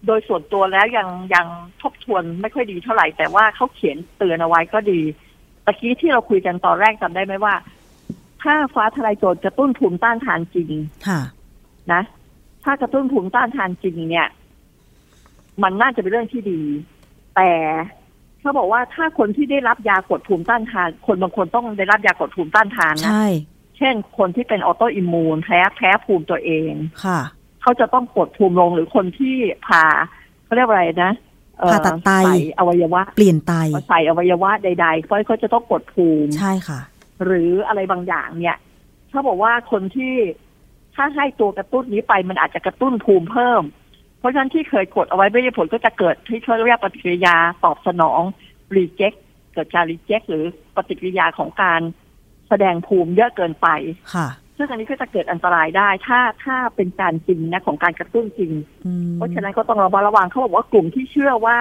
[0.07, 1.47] โดยส่วนตัวแล้วยังยัง
[1.81, 5.01] ทบทวนไม่ค่อยดีเท่าไหร่ แต่ว่าเขาเขียนเตือนเอาไว้ก็ดี
[5.65, 7.55] ตะกี้ที่เราคุยกันตอนแรกจำได้ไหมว่า
[8.41, 10.71] ถ้าฟ้าทลายโจรกระตุ้นภูมิต้านทานจริง
[11.07, 11.21] ค่ะ
[11.93, 12.01] นะ
[12.63, 14.27] ถ้ากระตุ้นภูมิต้านทานจริงเนี่ย
[15.63, 16.61] มันน่าจะเป็นเรื่องที่ดี
[17.35, 17.49] แต่
[18.39, 23.27] เขาบอกว่าถ้าคนที่ได้รับยากดภูมิต้านทาน คนบางคนต้องได้รับยากดภูมิต้านทานนะใช่
[23.77, 26.73] เช่น คนที่เป็นออโตอิมมูนแพ้แพ้ภูมิตัวเอง
[27.05, 27.19] ค่ะ
[27.61, 29.35] เขาจะต้องกดภูมิลงหรือคนที่
[29.67, 29.83] ผ่า
[30.43, 31.32] เขาเรียกว่าอะไรนะเอ่อ
[31.71, 33.53] ผ่าตัดไตใส่อวัยวะ เปลี่ยนไต
[33.89, 36.79] ใส่อวัยวะใดๆเพราะเขาจะต้องกดภูมิใช่ค่ะ
[37.25, 38.57] หรืออะไรบางอย่างเนี่ย
[39.09, 40.13] เขาบอกว่าคนที่
[40.95, 43.63] ถ้าให้ตัวกระตุ้นนี้ไปมันอาจจะกระตุ้นภูมิเพิ่ม
[44.19, 48.21] เพราะฉะนั้นที่เคยกดเอาไว้ไม่ได้ผลก็จะเกิดที่เขาเรียกปฏิกิริยาตอบสนอง
[48.75, 49.13] รีเจ็ค
[49.53, 50.45] เกิดการรีเจ็คหรือ
[50.75, 51.81] ปฏิกิริยาของการ
[52.49, 53.67] แสดงภูมิเยอะเกินไป
[54.13, 58.51] ค่ะ ซึ่งอันนี้ก็จะเกิดอันตรายได้ ถ้าถ้าเป็นการจริงนะของการกระตุ้นจริง
[58.85, 61.59] อืมเพราะฉะนั้นก็ต้องระมัดระวังเขาบอกว่ากลุ่มที่เชื่อว่า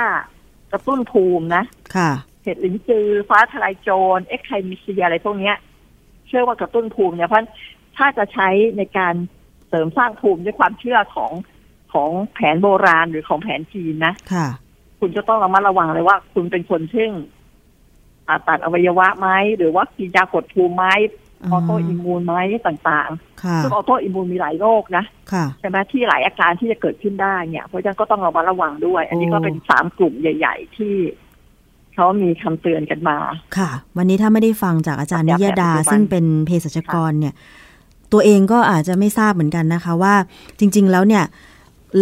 [0.73, 1.65] กระตุ้นภูมินะ
[1.97, 2.11] ค่ะ
[2.43, 5.57] เห็ดลิ้นจือ ฟ้าทลายโจร เอ็กไคมิเซียอะไรพวกเนี้ย
[6.29, 7.47] เชื่อว่ากระตุ้นภูมิเนี่ยเพราะ
[7.97, 9.15] ถ้าจะใช้ในการ
[9.69, 11.33] เสริมสร้างภูมิด้วยความเชื่อของ
[11.93, 14.49] ของแผนโบราณหรือของแผนจีนนะค่ะ
[15.01, 17.11] คุณจะต้องระมัดระวังเลยว่า คุณเป็นคนซึ่ง
[18.27, 20.87] ผ่าตัดอวัยวะไหมหรือว่ากินยากดภูมิไหม
[21.53, 22.35] ออโตอิมมูนไหม
[22.67, 23.11] ต่าง
[23.43, 30.95] ค่ะๆซึ่งออโตอิมมูนมีหลายโรคนะค่ะใช่ไหมที่หลายอาการที่จะเกิดขึ้นได้เนี่ย เพราะฉะนั้นก็ต้องระมัดระวังด้วย อันนี้ก็โอ้เป็นสามกลุ่มใหญ่ ๆ ที่
[31.95, 33.17] เขามีคำเตือนกันมา
[33.57, 37.35] ค่ะ วันนี้ถ้าไม่ได้ฟังจากอาจารย์แบนิบยดาปัจจุบันซึ่งเป็นเภสัชกรเนี่ย
[38.13, 40.15] ตัวเองก็อาจจะไม่ทราบเหมือนกันนะคะว่า
[40.59, 41.25] จริง ๆ แล้วเนี่ย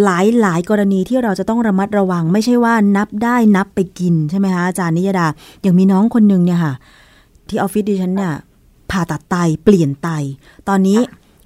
[0.04, 5.26] หลายหลายกรณีที่เราจะต้องระมัดระวัง ไม่ใช่ว่านับได้นับไปกินใช่ไหมคะอาจารย์นิยดา
[5.62, 6.74] อย่างมีน้องคนหนึ่งเนี่ยค่ะ
[7.48, 8.34] ที่ออฟฟิศดิฉันเนี่ย
[8.90, 10.08] ผ่าตัดไตเปลี่ยนไต
[10.68, 10.98] ตอนนี้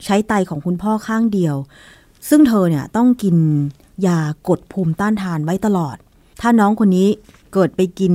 [0.04, 1.57] ใช้ไตของคุณพ่อข้างเดียว
[2.28, 3.37] ซึ่งเธอเนี่ยต้องกิน
[4.07, 5.96] ยากดภูมิต้านทานไว้ตลอด
[6.40, 7.09] ถ้าน้องคนนี้
[7.52, 8.14] เกิดไปกิน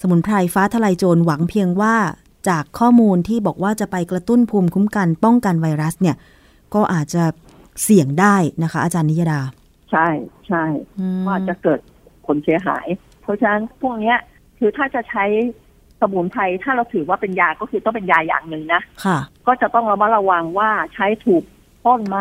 [0.00, 1.94] สมุนไพรฟ้าทลายโจรหวังเพียงว่า
[2.48, 6.16] จากข้อมูลที่บอกว่าจะไปกระตุ้นภูมิคุ้มกันป้องกันไวรัสเนี่ย
[6.74, 7.24] ก็อาจจะ
[7.82, 9.40] เสี่ยงได้นะคะ อาจารย์นิยดา
[9.90, 10.08] ใช่
[10.48, 10.64] ใช่
[11.26, 11.80] ว่าจะเกิด
[12.26, 12.86] ผลเสียหาย
[13.22, 14.18] เพราะฉะนั้นพวกเนี้ย
[14.58, 15.24] คือถ้าจะใช้
[16.00, 21.42] สมุนไพรถ้าเราถือว่าเป็นยาก็คือต้องเป็นยาอย่างหนึ่งนะค่ะ ก็จะต้องระมัดระวังว่าใช้ถูก
[21.86, 22.18] ต้นไหม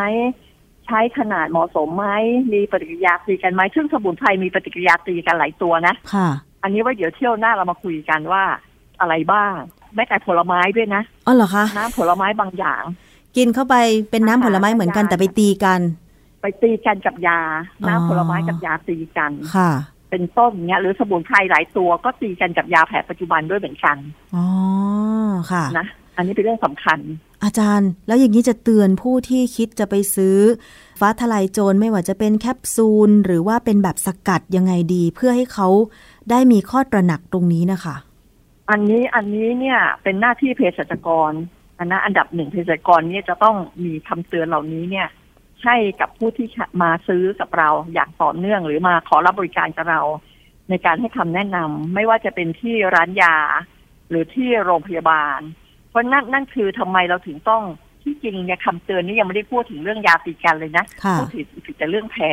[0.85, 2.07] ใช้ขนาดเหมาะสมไหม
[2.53, 6.27] มีปฏิกิริยาตีกันไหมซึ่งสมุนไพรมีปฏิกิริยาตีกันหลายตัวนะค่ะ
[6.63, 8.43] อันนี้ว่าเดี๋ยวเที่ยวหน้าเรามาคุยกันว่า
[8.99, 9.53] อะไรบ้าง
[9.95, 12.83] แม้แต่ผลไม้ด้วยนะอ๋อเหรอคะน้ำผลไม้บางอย่าง
[13.37, 13.75] กินเข้าไป
[14.11, 15.79] เป็นน้ำผลไม้เหมือนกันแต่ไปตีกัน
[16.41, 17.39] ไปตีกันกับยา
[17.81, 19.71] อ๋อน้ำผลไม้กับยาตีกันค่ะ
[20.09, 23.97] เป็นต้นเนี้ย หรือสมุนไพรหลายตัวก็ตีกันกับยาแผนปัจจุบันด้วยเหมือนกัน
[24.35, 24.45] อ๋อ
[25.51, 25.87] ค่ะนะ
[26.17, 26.99] อันนี้เป็นเรื่องสำคัญ
[27.43, 30.37] อาจารย์ แล้วอย่างนี้จะเตือนผู้ที่คิดจะไปซื้อ
[30.99, 35.67] ฟ้าทลายโจรไม่ว่าจะเป็นแคปซูล หรือว่าเป็นแบบสกัดยังไงดี เพื่อให้เขา
[36.29, 37.95] ได้มีข้อตระหนักตรงนี้นะคะ
[38.69, 41.31] อันนี้อันนี้เนี่ยเป็นหน้าที่เภสัชกร
[41.79, 45.07] อันนะอันดับหนึ่งเภสัชกรเนี่ยจะต้องมีคำเตือนเหล่านี้เนี่ย
[45.65, 46.47] ให้กับผู้ที่
[46.81, 50.01] มาซื้อกับเราอย่างต่อเนื่อง หรือมาขอรับบริการกับเรา
[50.69, 53.35] ในการให้คำแนะนำไม่ว่าจะเป็นที่ร้านยา
[54.09, 55.39] หรือที่โรงพยาบาล
[55.89, 57.63] เพราะนั่นนั่นคือทำไมเราถึงต้อง
[58.03, 62.31] ที่จริงเนี่ยคำเตือนนี่ยังไม่ได้พูดถึงเรื่องยาตีกันเลยนะค่ะพูดถึงถึงแต่เรื่องแพ้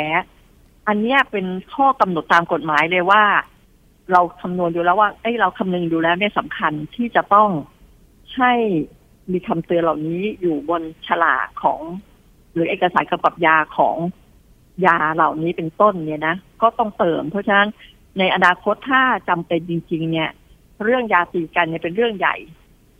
[0.89, 3.23] อันเนี้ยเป็นข้อกำหนดตามกฎหมายเลยว่า
[4.13, 7.51] เราคำนวณดูแล้วว่าเอ้ยเราคำนึงดูแล้วเนี่ยสำคัญที่จะต้อง
[8.37, 8.53] ให้
[9.33, 11.81] มีคำเตือนเหล่านี้อยู่บนฉลากของ
[12.53, 13.97] หรือเอกสารกำกับยาของ
[14.87, 17.69] ยาเหล่านี้เป็นต้นเนี่ยนะ ก็ต้องเติม เพราะฉะนั้น
[18.19, 20.31] ในอนาคตถ้าจำเป็นจริง ๆ เนี่ย
[20.85, 22.37] เรื่องยาตีกันเนี่ยเป็นเรื่องใหญ่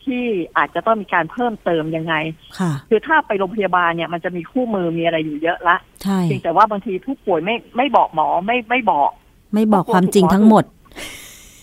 [0.05, 0.23] ที่
[0.57, 2.15] อาจจะต้องมีการเพิ่มเติมยังไง
[2.59, 9.11] ค่ะ คือถ้าไปโรงพยาบาลเนี่ยมันจะมีคู่มือมีอะไรอยู่เยอะละใช่เพียงแต่ว่าบางทีผู้ป่วยไม่ไม่บอกหมอไม่ไม่บอก
[9.53, 10.63] ไม่บอกความจริงทั้งหมด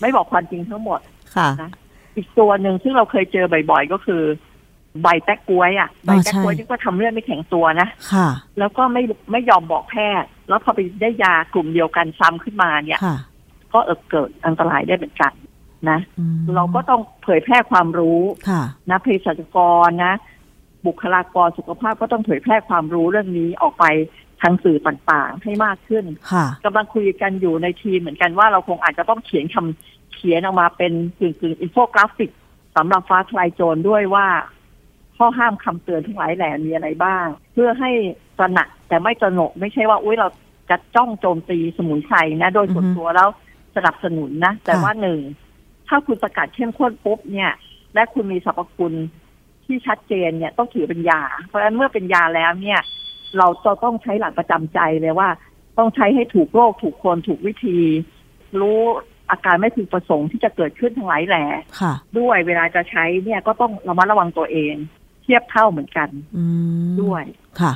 [0.01, 0.99] ไม่บอกความจริงทั้งหมด
[1.35, 1.49] ค่ะ
[2.15, 4.21] อีกตัวหนึ่งซึ่งเราเคยเจอบ่อยๆ ก็คือ
[5.01, 8.27] ใบแป๊กกล้วยอะใบอ๋อแป๊กใช่กล้วยที่ก็ทำเลือดไม่แข็งตัวนะค่ะ
[8.59, 13.17] แล้วก็ไม่ไม่ยอมบอกแพทย์ แล้วพอไปได้ยากลุ่มเดียวกันซ้ำขึ้นมาเนี่ยค่ะ
[13.73, 15.33] ก็เออเกิดอันตรายได้เหมือนกัน
[15.89, 20.13] นะอืมเราก็ต้องเผยแพร่ความรู้ค่ะนะเภสัชกรนะ
[20.85, 23.85] บุคลากรสุขภาพก็ต้องเผยแพร่ความรู้เรื่องนี้ออกไป
[24.41, 32.31] ทางสื่อต่างๆให้มากขึ้นค่ะกำลังคุยกันอยู่ในทีมเหมือนกันว่าเราคงอาจจะต้องเขียนคำเขียนออกมาเป็นกึ่งกึ่งอินโฟกราฟิก
[32.75, 34.27] สำหรับฟ้าทะลายโจรด้วยว่า
[35.21, 37.91] ข้อห้ามคำเตือนทั้งหลายแหล่มีอะไรบ้าง เพื่อให้
[38.37, 40.27] ตระหนักแต่ไม่ตระหนกไม่ใช่ว่าอุ้ยเรา
[40.69, 43.29] จะจ้องโจมตีสมุนไพรนะ โดยส่วนอือฮึตัวแล้ว
[43.75, 45.19] สนับสนุนนะ แต่ค่ะว่าหนึ่ง
[45.87, 47.51] ถ้าคุณสกัดเข้มข้นปุ๊บเนี่ย
[47.93, 48.93] และคุณมีสรรพคุณ
[49.65, 52.79] ที่ชัดเจนเนี่ยต้องถือเป็นยา เพราะฉะนั้นเมื่อเป็นยาแล้วเนี่ย
[53.37, 55.29] เราจะต้องใช้หลักประจำใจเลยว่า
[55.77, 57.77] ต้องใช้ให้ถูกโรคถูกคนถูกวิธี
[58.61, 58.79] รู้
[59.31, 61.45] อาการไม่พึงประสงค์ที่จะเกิดขึ้นทั้งหลายแหล่
[61.79, 66.45] ค่ะด้วยเวลาจะใช้เนี่ยก็ต้องระมัดระวังตัวเองเทียบเท่าเหมือนกันอื
[66.91, 67.23] มด้วย
[67.61, 67.73] ค่ะ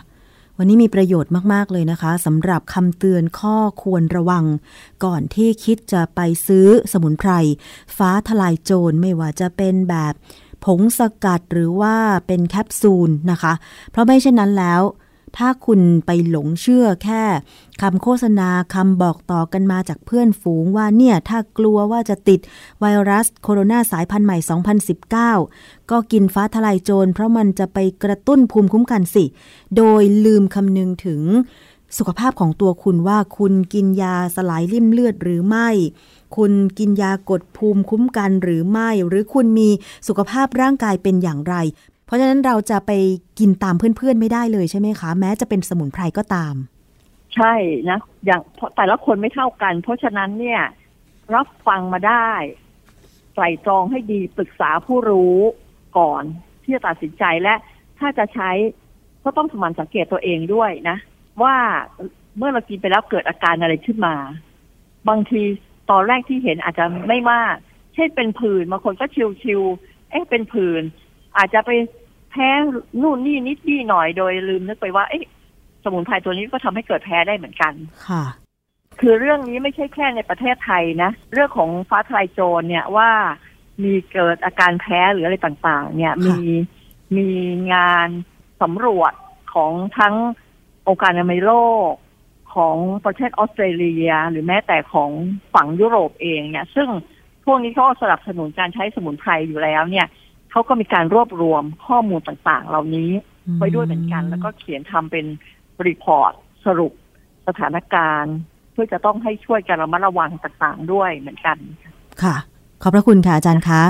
[0.58, 4.46] วันนี้มีประโยชน์มาก ๆ เลยนะคะสำหรับคำเตือนข้อควรระวัง
[5.06, 7.32] ก่อนที่คิดจะไปซื้อสมุนไพร
[7.98, 10.14] ฟ้าทลายโจรไม่ว่าจะเป็นแบบ
[10.66, 11.96] ผงสกัดหรือว่า
[12.28, 13.54] เป็นแคปซูลนะคะ
[13.92, 14.82] เพราะไม่เช่นนั้นแล้ว
[15.38, 17.24] ถ้าคุณไปหลงเชื่อแค่
[17.82, 22.40] คำโฆษณาคำบอกต่อกันมาจากเพื่อนฝูงว่าเนี่ย ถ้ากลัวว่าจะติด
[22.80, 24.38] ไวรัสโคโรนาสายพันธุ์ใหม่
[25.14, 29.26] 2019 ก็กินฟ้าทลายโจรเพราะมันจะไปกระตุ้นภูมิคุ้มกันสิ
[29.78, 31.22] โดยลืมคำนึงถึง
[31.98, 35.70] สุขภาพของตัวคุณว่าคุณกินยาสลายริ่มเลือดหรือไม่
[36.36, 39.70] คุณกินยากดภูมิคุ้มกันหรือไม่ หรือคุณมี
[40.08, 41.56] สุขภาพร่างกายเป็นอย่างไร
[42.06, 42.92] เพราะฉะนั้นเราจะไป
[43.40, 46.56] กินตามเพื่อนๆไม่ได้เลยใช่ไหมคะ แม้จะเป็นสมุนไพรก็ตาม
[47.36, 47.54] ใช่
[47.90, 50.62] นะ อย่างเพราะแต่ละคนไม่เท่ากัน เพราะฉะนั้นเนี่ย
[51.36, 52.30] รับฟังมาได้
[53.34, 55.38] ไตรตรองให้ดีปรึกษาผู้รู้
[55.98, 56.24] ก่อน
[56.64, 57.56] ที่จะตัดสินใจและ
[58.00, 58.50] ถ้าจะใช้
[59.24, 60.98] ก็ต้องสมันสังเกตตัวเองด้วยนะ
[61.44, 61.56] ว่า
[62.38, 64.16] เมื่อเรากินไปแล้วเกิดอาการอะไรขึ้นมา
[65.10, 65.42] บางที
[65.92, 67.56] ตอนแรกที่เห็นอาจจะไม่มาก
[67.96, 69.06] เช่นเป็นผื่นบางคนก็
[69.44, 70.84] ชิวๆเอ๊ะเป็นผื่น
[71.38, 71.72] อาจจะไป
[72.32, 72.50] แพ้
[73.02, 75.26] นู่นนี่นิดนี่หน่อยโดยลืมนึกไปว่าเอ๊ะ
[75.84, 77.74] สมุนไพรตัวนี้ก็ทำให้เกิดแพ้ได้เหมือนกัน
[78.08, 78.24] ค่ะ
[79.02, 83.10] คือเรื่องนี้ไม่ใช่แค่ในประเทศไทยนะ เรื่องของฟ้าทลายโจรเนี่ยว่า
[83.84, 86.54] มีเกิดอาการแพ้หรืออะไรต่าง ๆ เนี่ยค่ะมี
[87.18, 87.30] มี
[87.74, 88.08] งาน
[88.62, 89.14] สำรวจ
[89.54, 90.16] ของทั้ง
[90.88, 91.54] องค์การอนามัยโล
[91.90, 91.92] ก
[92.56, 95.10] ของประเทศออสเตรเลีย หรือแม้แต่ของ
[95.54, 96.90] ฝั่งยุโรปเองเนี่ย ซึ่ง
[97.46, 100.08] พวกนี้เขาก็สนับสนุนการใช้สมุนไพรอยู่แล้วเนี่ย
[100.56, 103.12] เขาก็มีการรวบรวมข้อมูลต่างๆ เหล่านี้
[103.58, 105.26] ไว้ด้วยเหมือนกัน แล้วก็เขียนทำเป็น
[105.88, 106.34] รีพอร์ต
[106.66, 106.92] สรุป
[107.48, 108.36] สถานการณ์
[108.72, 111.58] เพื่อจะต้องให้ช่วยกันระมัดระวังต่างๆด้วยเหมือนกัน
[112.24, 112.36] ค่ะ
[112.82, 113.82] ขอบพระคุณค่ะอาจารย์คะ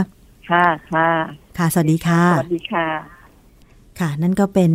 [0.51, 1.09] ค่ะค่ะ
[1.57, 2.87] ค่ะสวัสดีค่ะ สวัสดีค่ะ
[3.99, 4.71] ค่ะ นั่นก็เป็น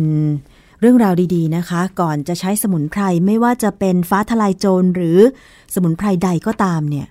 [0.79, 5.19] เรื่องราวดีๆนะคะ ก่อนจะใช้สมุนไพรไม่ว่าจะเป็นฟ้าทลายโจรหรือ
[5.73, 7.07] สมุนไพรใดก็ตามเนี่ย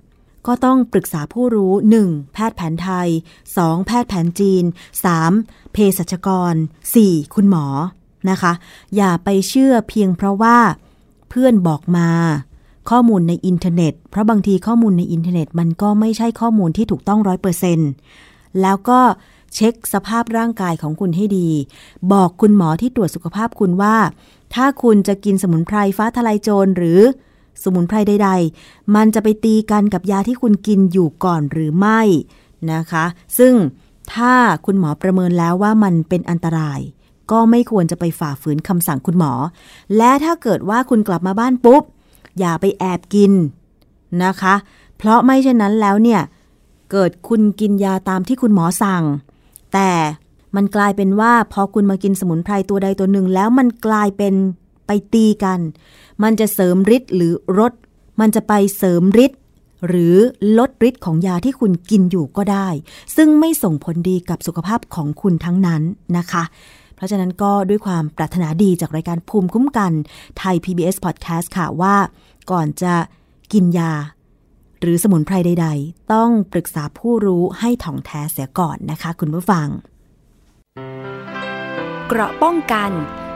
[0.47, 1.73] ก็ต้องปรึกษาผู้รู้
[2.05, 2.33] 1.
[2.33, 3.09] แพทย์แผนไทย
[3.49, 3.87] 2.
[3.87, 4.65] แพทย์แผนจีน
[5.19, 5.73] 3.
[5.73, 6.55] เภสัชกร
[6.95, 7.35] 4.
[7.35, 7.67] คุณหมอ
[8.31, 8.53] นะคะ
[8.97, 10.59] อย่าไปเชื่อเพียงเพราะว่า
[11.29, 12.09] เพื่อนบอกมา
[12.91, 17.91] ข้อมูลในอินเทอร์เน็ต เพราะบางทีข้อมูลในอินเทอร์เน็ต มันก็ไม่ใช่ข้อมูลที่ถูกต้องร้อยเปอร์เซ็นต์
[18.61, 19.01] แล้วก็
[19.55, 21.49] เช็คสภาพร่างกายของคุณให้ดี
[22.13, 23.97] บอกคุณหมอที่ตรวจสุขภาพคุณว่า
[24.55, 27.01] ถ้าคุณจะกินสมุนไพรฟ้าทะลายโจรหรือ
[27.63, 28.31] สมุนไพรใด
[28.63, 32.01] ๆ มันจะไปตีกันกับยาที่คุณกินอยู่ก่อนหรือไม่
[32.73, 33.05] นะคะ
[33.39, 33.55] ซึ่ง
[34.15, 34.35] ถ้า
[34.67, 36.81] คุณหมอประเมินแล้วว่ามันเป็นอันตราย
[37.31, 39.33] ก็ไม่ควรจะไปฝ่าฝืนคำสั่งคุณหมอ
[39.97, 41.83] และถ้าเกิดว่าคุณกลับมาบ้านปุ๊บ
[42.39, 43.33] อย่าไปแอบกิน
[44.25, 44.55] นะคะ
[44.97, 46.21] เพราะไม่เช่นนั้นแล้วเนี่ย
[46.91, 49.03] เกิดคุณกินยาตามที่คุณหมอสั่ง
[49.73, 49.91] แต่
[50.57, 54.35] มันกลายเป็นว่าพอคุณมากินสมุนไพรตัวใดตัวหนึ่ง แล้วมันกลายเป็น
[54.87, 55.59] ไปตีกัน
[56.23, 57.73] มันจะเสริมฤทธิ์หรือลด
[58.21, 59.39] มันจะไปเสริมฤทธิ์
[59.87, 60.17] หรือ
[60.59, 62.69] ลดฤทธิ์ของยาที่คุณกินอยู่ก็ได้
[63.17, 65.83] ซึ่งไม่ส่งผลดีกับสุขภาพของคุณทั้งนั้น
[66.17, 66.43] นะคะ
[66.97, 69.93] เพราะฉะนั้นก็ด้วยความปรารถนาดีจากรายการภูมิคุ้มกัน
[70.39, 71.97] ไทย PBS Podcast ค่ะว่า
[72.51, 72.95] ก่อนจะ
[73.53, 73.93] กินยา
[74.81, 79.67] หรือสมุนไพรใด ๆ ต้องปรึกษาผู้รู้ให้ถ่องแท้เสียก่อนนะคะ คุณผู้ฟัง
[82.09, 82.91] เกราะป้องกัน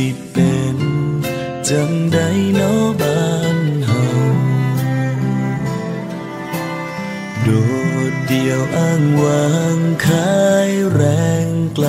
[0.00, 0.78] สิเป็น
[1.68, 2.18] จังใด
[2.54, 4.04] เนอบ้านเฮา
[7.42, 7.48] โด
[8.10, 11.02] ดเดียวอ้างวางคายแร
[11.46, 11.88] งไกล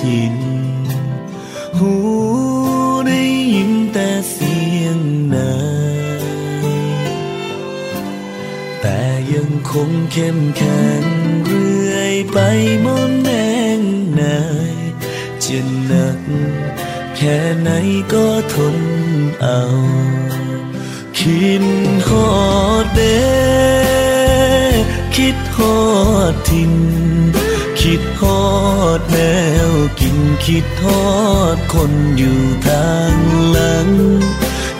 [0.00, 0.36] ถิ่น
[1.78, 1.94] หู
[3.06, 3.20] ได้
[3.54, 4.98] ยินแต่เสียง
[5.34, 5.56] นา
[5.96, 6.00] ย
[8.80, 9.00] แต่
[9.32, 11.04] ยังคงเข้มแข็ง
[11.44, 12.38] เรื่อยไป
[12.84, 13.30] มนแน
[13.78, 13.80] ง
[14.20, 14.72] นาย
[15.44, 16.20] จะหนัก
[17.26, 17.70] ค่ไหน
[18.12, 18.76] ก็ทน
[19.40, 19.62] เอา
[21.18, 21.64] คิด
[22.08, 22.28] ฮอ
[22.84, 23.20] ดเด้
[25.16, 25.78] คิดฮอ
[26.32, 26.74] ดทิน
[27.80, 28.42] คิดฮอ
[28.98, 29.18] ดแน
[29.68, 31.06] วกินคิดฮอ
[31.56, 33.16] ดคนอยู่ทาง
[33.50, 33.88] หลัง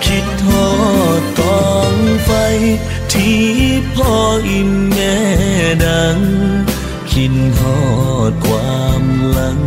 [0.06, 0.68] คิดฮอ
[1.20, 2.30] ดกองไฟ
[3.12, 3.40] ที่
[3.94, 4.12] พ่อ
[4.48, 5.18] อิ่มแง่
[5.86, 6.18] ดัง
[7.12, 7.80] คิดฮอ
[8.30, 9.58] ดความหลัง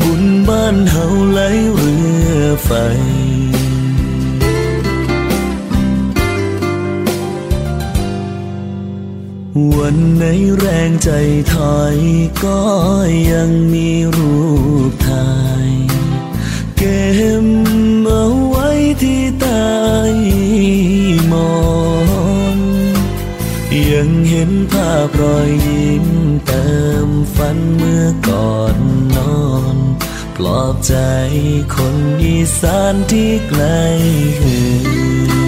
[0.00, 1.40] บุญบ้านเฮาไหล
[1.74, 1.94] เรื
[2.36, 2.70] อไฟ
[9.78, 10.24] วันไหน
[10.58, 11.10] แรงใจ
[11.52, 11.98] ถอย
[12.44, 12.60] ก็
[13.32, 14.36] ยังมีรู
[14.90, 15.32] ปถ่า
[15.66, 15.70] ย
[16.76, 17.00] เก็
[17.44, 17.46] บ
[18.04, 18.68] เอาไว้
[19.02, 19.66] ที่ใต้
[21.28, 21.54] หมอ
[22.56, 22.58] น
[23.92, 26.06] ยังเห็นภาพรอยยิ้ม
[26.46, 26.68] เติ
[27.06, 28.76] มฝันเมื่อก่อน
[29.16, 29.75] นอน
[30.36, 30.94] ปลอบใจ
[31.74, 33.62] คนอีสานที่ไกล
[34.36, 34.56] เหื
[35.44, 35.45] อ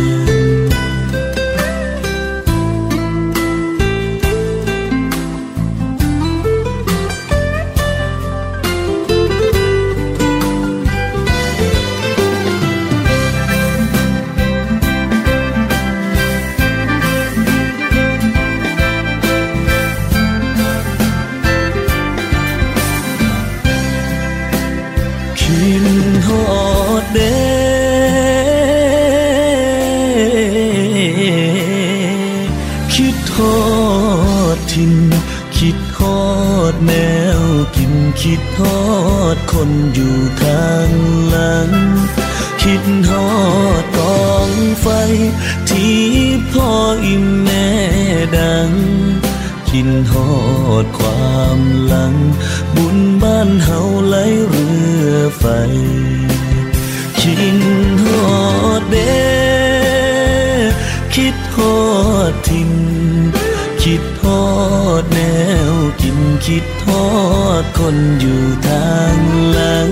[67.79, 69.19] คนอยู่ทาง
[69.53, 69.91] หลัง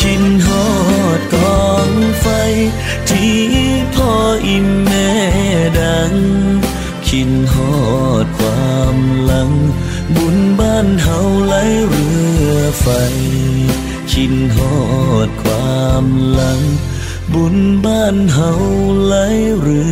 [0.00, 0.66] คิดฮอ
[1.18, 2.26] ดกองไฟ
[3.10, 3.38] ที่
[3.94, 4.10] พ่อ
[4.46, 5.10] อิ่มแม่
[5.80, 6.12] ดัง
[7.08, 7.74] คิดฮอ
[8.24, 9.50] ดความหลัง
[10.16, 11.54] บุญบ้านเฮาไหล
[11.88, 12.08] เรื
[12.52, 12.86] อไฟ
[14.12, 14.76] คิดฮอ
[15.26, 16.60] ดความหลัง
[17.34, 18.52] บุญบ้านเฮา
[19.06, 19.14] ไหล
[19.60, 19.82] เรื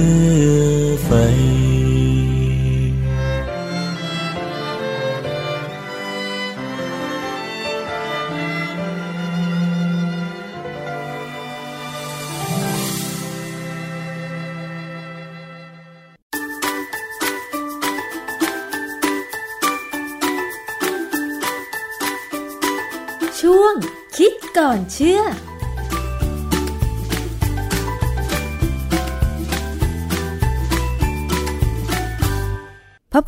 [0.49, 1.11] อไฟ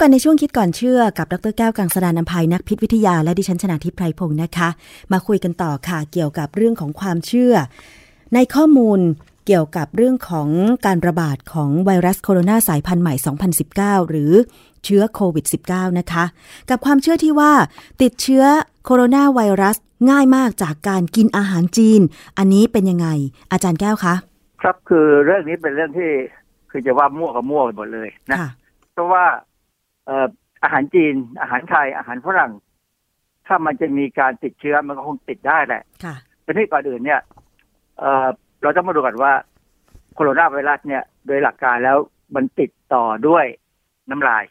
[0.07, 4.69] กันในช่วงคิดก่อนเชื่อกับดรแก้วกังสดานนภัยนักพิษวิทยาและดิฉันชนะทิพไพรพงศ์นะคะ
[5.13, 7.55] มาคุยกันต่อค่ะเกี่ยวกับเรื่องของความเชื่อ
[8.35, 9.01] ในข้อมูล
[9.47, 10.49] เกี่ยวกับเรื่องของ
[10.87, 13.15] การระบาดของไวรัสโคโรนาสายพันธุ์ใหม่
[14.03, 14.33] 2019 หรือ
[14.85, 16.25] เชื้อโควิด -19 นะคะ
[16.71, 17.53] กับความเชื่อที่ว่า
[18.03, 18.45] ติดเชื้อ
[18.85, 19.77] โคโรนาไวรัส
[20.11, 22.01] ง่ายมากจากการกินอาหารจีน
[22.39, 23.09] อันนี้เป็นยังไง
[23.53, 24.15] อาจารย์แก้วคะ
[24.63, 26.11] ครับคือเรื่องนี้เป็นเรื่องที่
[26.71, 28.51] คือจะว่ามั่วกับมั่วไปหมดเลยนะค่ะ
[28.95, 30.29] เพราะว่าเอ่อ
[30.63, 32.53] อาหารจีน อาหารไทย อาหารฝรั่ง
[33.47, 37.21] ถ้ามันจะมีการติดเชื้อมันก็คงติดได้แหละค่ะแต่ที่ก่อนอื่นเนี่ย
[37.99, 38.27] เอ่อ
[38.63, 39.33] เราต้องมาดูกันว่า
[40.15, 41.99] โคโรนาไวรัสเนี่ย โดยหลักการแล้ว
[42.35, 43.45] มันติดต่อด้วย
[44.11, 44.45] น้ำลาย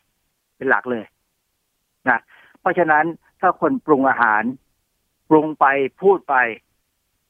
[0.57, 1.05] เป็นหลักเลย
[2.09, 2.19] นะ
[2.59, 3.05] เพราะฉะนั้น
[3.39, 4.43] ถ้าคนปรุงอาหาร
[5.29, 5.65] ปรุงไป
[6.01, 6.35] พูดไป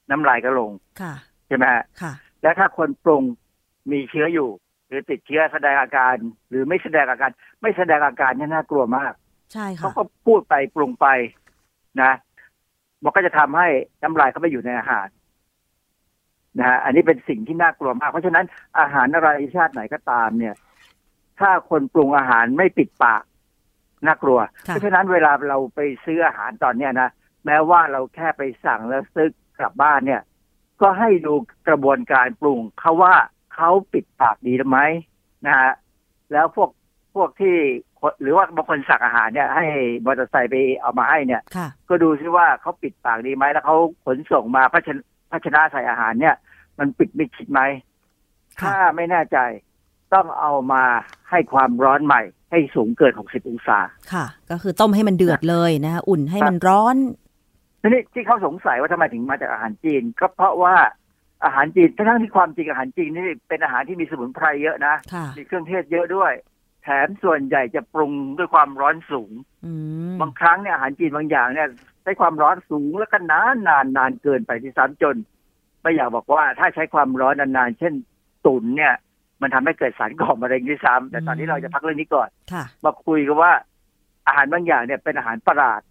[0.09, 1.13] น้ำลายก็ลงค่ะ
[1.47, 3.23] ใช่ไหมฮะค่ะและถ้าคนปรุง
[3.91, 4.62] มีเชื้ออยู่ห
[4.93, 6.15] รือติดเชื้อแสดงอาการ
[6.49, 9.13] หรือไม่แสดงอาการ ไม่แสดงอาการเนี่ยน่ากลัวมาก
[9.53, 11.07] ใช่เขาค่ะก็พูดไปปรุงไป
[12.01, 12.11] นะ
[13.03, 13.67] มันก็จะทำให้
[14.01, 15.07] น้ำลายเข้าไปอยู่ในอาหาร
[16.59, 18.45] นะฮะอันนี้เป็นสิ่งที่น่ากลัวมาก เพราะฉะนั้น
[18.79, 20.55] อาหารอะไรชาติไหนก็ตามเนี่ย
[21.39, 23.23] ถ้าคนปรุงอาหารไม่ปิดปาก
[24.05, 27.09] น่ากลัวค่ะเพราะฉะนั้นเวลาเราไปซื้ออาหารตอนเนี้ยนะ
[27.45, 29.27] แม้ว่าเราแค่ไปสั่งแล้วซื้อ
[29.59, 30.21] กลับบ้านเนี่ย
[30.81, 31.33] ก็ให้ดู
[31.67, 33.13] กระบวนการปรุงเขาว่า
[33.55, 34.79] เขาปิดปากดีหรือไหม
[35.47, 35.73] นะฮะ
[36.31, 36.69] แล้วพวก
[37.15, 37.55] พวกที่
[38.21, 39.65] หรือว่าบางคนสั่งอาหารเนี่ย ให้
[40.05, 46.35] มอเตอร์ไซค์ไปเอามาให้เนี่ยค่ะก็ดูซิว่าเขาปิดปากดีไหมแล้วเขาขนส่งมาภาชนะภาชนะใส่อาหารเนี่ย
[46.79, 47.61] มันปิดมิดชิดไหม
[48.61, 49.37] ค่ะถ้าไม่แน่ใจ
[50.13, 50.83] ต้องเอามา
[51.29, 53.79] ให้ความร้อนใหม่ ให้สูงเกิน 60 องศา
[54.13, 56.97] ค่ะ ก็คือต้มให้มันเดือดเลยนะคะอุ่นให้มันร้อน
[57.81, 60.75] ทีนี้ที่เขาสงสัยว่าทำไมถึงมาจากอาหารจีน ก็เพราะว่า
[61.45, 66.33] อาหารจีนทั้งๆที่ความจริงอาหารจีนนี่เป็นอาหารที่มีสมุนไพรเยอะนะค่ะมีเครื่องเทศเยอะด้วย
[66.83, 69.31] แถมส่วนใหญ่จะปรุงด้วยความร้อนสูง
[69.65, 69.71] อื
[70.11, 71.69] มบางครั้งเนี่ยอาหารจีนบางอย่างเนี่ย
[72.03, 75.17] ใช้ความร้อนสูงแล้วก็นานนานนานเกินไปที่ซ้ำจน
[75.81, 77.93] ไม่อยากบอกว่าถ้าใช้ความร้อนนานๆเช่น
[78.45, 78.93] ตุ๋นเนี่ย
[79.41, 83.51] มันทำให้เกิดสารก่อมะเร็งด้วยซ้ำแต่ตอนนี้เราจะพักเรื่องนี้ก่อนค่ะมาคุยกันว่า
[84.27, 85.81] อาหารบางอย่างเนี่ยเป็นอาหารประหลาด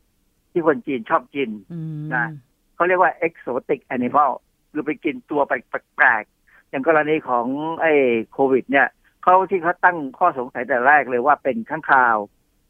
[0.50, 2.26] ที่คนจีนชอบกินอืมนะ
[2.74, 4.30] เขาเรียกว่า exotic animal
[4.72, 5.52] คือไปกินตัวไป
[5.96, 7.46] แปลกๆอย่างกรณีของ
[7.82, 7.92] ไอ้
[8.32, 8.88] โควิด เนี่ย
[9.22, 12.16] เขาที่เขาตั้งข้อสงสัยแต่แรกเลยว่าเป็นข้างคาว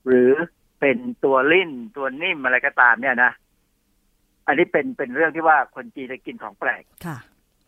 [0.06, 0.30] หรือ
[0.80, 3.32] เป็นตัวลิ่นตัวนิ่มอะไรก็ตามเนี่ยนะ
[4.46, 7.16] อันนี้เป็นเป็นเรื่องที่ว่าคนจีนจะกินของแปลกค่ะ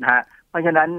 [0.01, 0.91] นะฮะเพราะฉะนั้น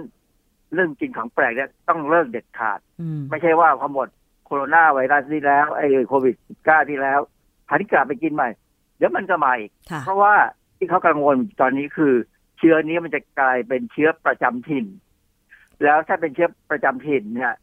[0.74, 4.08] เรื่องกินของแปลกเนี่ยต้องเลิกเด็ดขาดอืมไม่ใช่ว่าพอหมด
[4.46, 7.20] โคโรนาไวรัสที่แล้วไอ้โควิด -19 ที่แล้ว
[7.70, 8.50] หันกลับไปกินใหม่
[8.98, 10.34] เดี๋ยวมันก็มาอีกค่ะเพราะว่า
[10.78, 12.14] ที่เขากังวลตอนนี้คือ
[12.58, 14.86] เชื้อนี้มันจะกลายเป็นเชื้อประจำถิ่น
[15.84, 17.54] แล้วถ้าเป็นเชื้อประจำถิ่นเนี่ย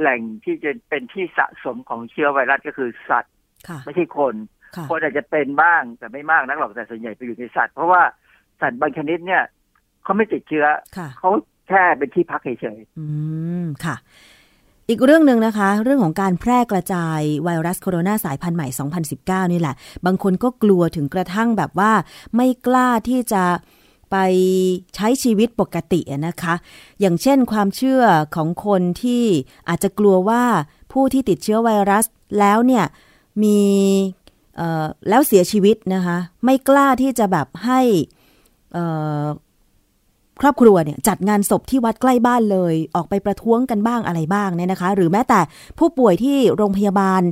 [0.00, 3.34] แหล่งที่จะเป็นที่สะสมของเชื้อไวรัสก็คือสัตว์
[3.68, 4.34] ค่ะไม่ใช่คน
[4.76, 8.02] ค่ะคนอาจจะเป็นบ้างแต่ไม่มากนักหรอกแต่ส่วนใหญ่ไปอยู่ในสัตว์ เพราะว่า
[8.60, 9.42] สัตว์บางชนิดเนี่ย
[10.04, 11.30] เขาไม่ติดเชื้อค่ะเขา
[11.68, 13.06] แค่เป็นที่พักเฉยอื
[13.62, 13.96] มค่ะ
[14.88, 18.68] อีกเรื่องหนึ่งนะคะ เรื่องของการแพร่กระจายไวรัสโคโรนาสายพันธุ์ใหม่
[19.46, 19.74] 2019 นี่แหละ
[20.06, 21.92] บางคนก็กลัวถึงกระทั่งแบบว่า
[22.36, 23.42] ไม่กล้าที่จะ
[24.10, 24.16] ไป
[24.94, 26.54] ใช้ชีวิตปกตินะคะ
[27.00, 28.02] อย่างเช่นความเชื่อ
[28.34, 29.24] ของคนที่
[29.68, 30.42] อาจจะกลัวว่า
[30.92, 32.04] ผู้ที่ติดเชื้อไวรัส
[32.38, 32.84] แล้วเนี่ย
[33.42, 33.60] มี
[35.08, 37.80] แล้วเสียชีวิตนะคะ ไม่กล้าที่จะแบบให้
[40.40, 45.40] ครอบครัวเนี่ยจัดงานศพที่วัดใกล้บ้านเลยออกไปประท้วงกันบ้างอะไรบ้างเนี่ยนะคะ หรือแม้แต่
[45.78, 47.22] ผู้ป่วยที่โรงพยาบาล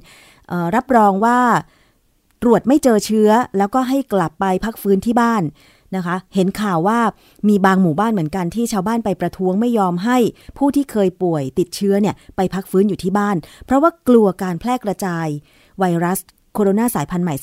[0.76, 1.38] รับรองว่า
[2.42, 5.42] ตรวจไม่เจอเชื้อ แล้วก็ให้กลับไปพักฟื้นที่บ้าน
[5.96, 6.98] นะคะ เห็นข่าวว่า
[7.48, 10.18] มีบางหมู่บ้านเหมือนกันที่ชาวบ้านไปประท้วงไม่ยอมให้
[10.58, 15.26] ผู้ที่เคยป่วยติดเชื้อเนี่ยไปพักฟื้นอยู่ที่บ้าน เพราะว่ากลัวการแพร่กระจาย
[15.78, 16.18] ไวรัส
[16.54, 17.34] โคโรนาสายพันธุ์ใหม่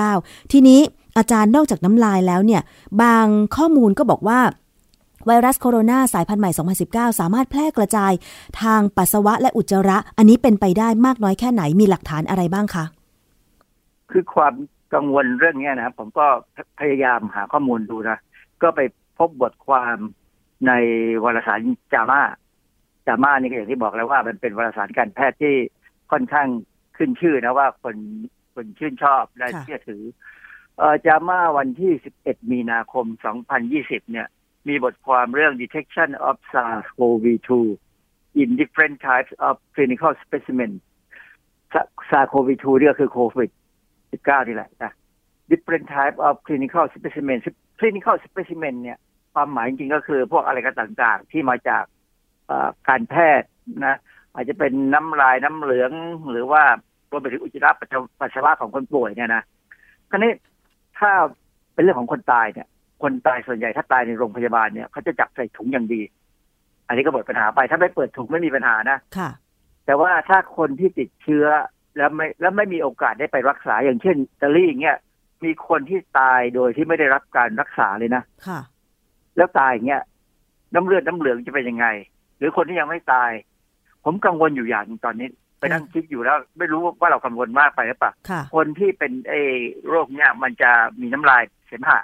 [0.00, 0.80] 2019 ทีนี้
[1.18, 2.62] อาจารย์นอกจากน้ำลายแล้วเนี่ย
[3.02, 3.26] บาง
[3.56, 4.40] ข้อมูลก็บอกว่า
[5.26, 6.50] ไวรัสโคโรนาสายพันธุ์ใหม่
[7.10, 8.12] 2019 สามารถแพร่กระจาย
[8.62, 12.84] ทางปัสสาวะและอุจจาระ อันนี้เป็นไปได้มากน้อยแค่ไหน มีหลักฐานอะไรบ้างคะ
[14.10, 14.54] คือความ
[14.94, 16.26] กังวลเรื่องนี้นะผมก็
[16.80, 18.18] พยายามหาข้อมูลดูนะ
[18.62, 18.80] ก็ไป
[19.18, 19.96] พบบทความ
[20.66, 20.72] ใน
[21.24, 21.60] วารสาร
[21.92, 22.22] จามา
[23.06, 25.54] จามานี่ก็อย่างที่บอกแล้วว่า มันเป็นวารสารการแพทย์ที่
[26.12, 26.48] ค่อนข้าง
[26.96, 27.96] ขึ้นชื่อนะว่าคน
[28.54, 30.02] คนชื่นชอบและเชื่อถือ
[30.78, 33.06] เอ่อจามาวันที่ 11 มีนาคม
[33.58, 34.28] 2020 เนี่ย
[34.68, 37.50] มีบทความเรื่อง detection of SARS-CoV-2
[38.42, 40.72] in different types of clinical specimen
[42.10, 43.50] SARS-CoV-2 นี่ก็คือโควิด
[44.22, 44.92] 19นี่แหละนะ
[45.50, 47.38] different type of clinical specimen
[47.80, 48.98] clinical specimen เนี่ย
[49.34, 51.84] ความหมายจริงๆก็คือพวกอะไรกันต่างๆ ที่มาจาก
[52.88, 53.48] การแพทย์
[53.86, 53.96] นะ
[54.34, 55.92] อาจจะเป็นน้ำลายน้ำเหลือง
[56.30, 56.62] หรือว่า
[57.10, 57.70] รวมไปถึงอุจจาระ
[58.20, 59.42] ปัสสาวะของคนป่วยเนี่ยนะ
[60.10, 60.32] คราวนี้
[60.98, 61.10] ถ้า
[61.74, 62.66] เป็นเรื่องของคนตายเนี่ย
[63.02, 66.00] คนตายส่วนใหญ่ถ้าตายในโรงพยาบาลเนี่ยเขาจะจับใส่ถุงอย่างดี
[66.86, 69.30] อันนี้ก็หมดปัญหาไป ถ้าไม่เปิดถุงไม่มีปัญหานะค่ะ
[69.86, 71.46] แต่ว่าถ้าคนที่ติดเชื้อ
[71.96, 74.98] แล้วไม่แล้วไม่มีโอกาสได้ไปรักษาอย่างเช่นอิตาลีเงี้ย
[75.44, 78.60] มีคนที่ตายโดยที่ไม่ได้รับการรักษาเลยนะค่ะ
[79.36, 80.02] แล้วตายเงี้ย
[80.74, 81.86] น้ำเลือดน้ำเหลืองจะเป็นยังไง
[82.38, 83.30] หรือคนที่ยังไม่ตาย
[84.04, 85.28] ผมกังวลอยู่อย่างตอนนี้
[85.58, 88.12] ไปนั่งคิดอยู่แล้ว ไม่รู้ว่าเรากังวลมากไปหรือเปล่า
[88.54, 89.42] คนที่เป็นไอ้
[89.88, 90.70] โรคเนี้ยมันจะ
[91.00, 92.00] มีน้ำลายเสมหะ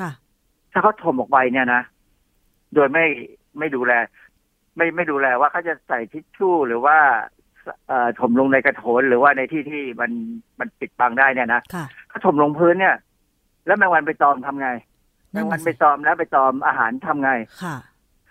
[0.00, 0.10] ค่ะ
[0.72, 1.82] ถ้าเขาถมออกไปเนี่ยนะ
[2.74, 3.06] โดยไม่
[3.58, 3.92] ไม่ดูแล
[4.76, 6.98] ไม่ไม่ดูแลว่าเขาจะใส่ทิชชู่หรือว่า
[8.20, 10.10] ถมลงในกระโถนหรือว่าในที่ที่มัน
[10.58, 11.60] มันปิดบังได้เนี่ยนะ
[12.10, 12.96] ถ้าถมลงพื้นเนี่ย
[13.66, 14.68] แล้วแมงวันไปตอมทำไง
[15.32, 17.30] แมงวันไปตอมแล้วไปตอมอาหารทำไง
[17.62, 17.76] ค่ะ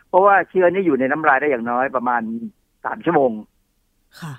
[0.10, 2.22] เพราะว่าเชื้อนี่อยู่ในน้ำลายได้อย่างน้อยประมาณ
[2.86, 3.32] สามชั่วโมง
[4.22, 4.34] ค่ะ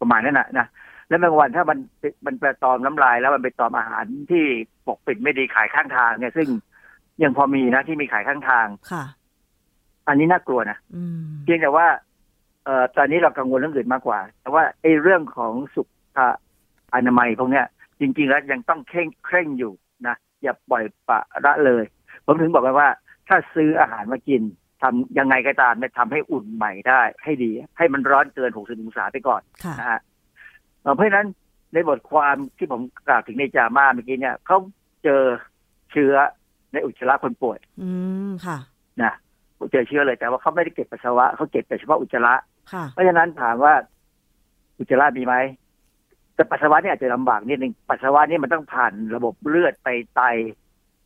[0.00, 0.66] ประมาณนั้นนะนะ
[1.08, 1.78] แล้วแมงวันถ้ามัน
[2.26, 4.44] มันไปตอมน้ำลาย แล้วมันไปตอมอาหารที่
[4.86, 6.48] ปกปิดไม่ดีขายข้างทางเนี่ย ซึ่ง
[7.22, 9.04] ยังพอมีนะที่มีขายข้างทางค่ะ
[10.08, 10.78] อันนี้น่ากลัวนะ
[11.44, 15.88] เพียงแต่ว่าเอ่อตอนนี้เรากังวลเรื่องอื่นมากกว่า แต่ว่าไอ้เรื่องของสุข
[16.94, 17.66] อนามัยพวกเนี้ย
[18.00, 19.72] จริง ๆ แล้วยังต้องเคร่งเคร่งอยู่
[20.06, 21.84] นะอย่าปล่อยปะละเลย
[22.26, 22.88] ผมถึงบอกไปว่า
[23.28, 24.42] ถ้าซื้ออาหารมากิน
[24.82, 29.42] ทำยังไงก็ตามเนี่ยทำให้อุ่นใหม่ได้ ให้ดี ให้มันร้อนเกิน 60 องศาไปก่อน
[29.78, 30.00] นะฮะ
[30.94, 31.26] เพราะฉะนั้น
[31.72, 34.58] ในบทความที่ผมกล่าวถึงในจามาเมื่อกี้เนี่ยเขา
[35.04, 35.22] เจอ
[35.92, 36.14] เชื้อ
[36.72, 37.90] ในอุจจาระคนป่วย อื
[38.28, 38.58] มค่ะ
[39.02, 39.12] นะ
[39.72, 42.34] เจอเชื้อเลยแต่ว่าเขาไม่ได้เก็บปัสสาวะเขาเก็บแต่เฉพาะอุจจาระ
[42.94, 43.74] เพราะฉะนั้นถามว่า
[44.78, 45.34] อุจจาระมีไหม
[46.34, 50.22] แต่ปัสสาวะนี่อาจจะลำบากนิดนึงปัสสาวะนี่มันต้องผ่านระบบเลือดไปไต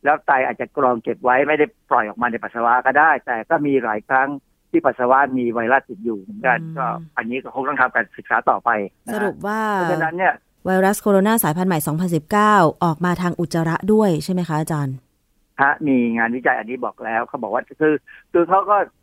[0.03, 4.29] แล้วไตอาจจะกรองเก็บไว้ไม่ได้ปล่อยออกมาในปัสสาวะก็ได้ แต่ก็มีหลายครั้ง
[4.71, 6.87] ที่ปัสสาวะมีไวรัสติดอยู่เหมือนกันก็
[7.17, 8.69] อันนี้ก็คงต้องทำการศึกษาต่อไป
[9.13, 10.33] สรุปว่าเพราะฉะนั้นเนี่ย
[10.65, 11.79] ไวรัสโคโรนาสายพันธุ์ใหม่
[12.31, 14.95] 2019 ออกมาทางอุจจาระด้วยใช่ไหมคะอาจารย์
[15.61, 17.93] ฮะมีงานวิจัยอันนี้บอกแล้วเขาบอกว่าคือ
[18.31, 19.02] คือเขาก็จับ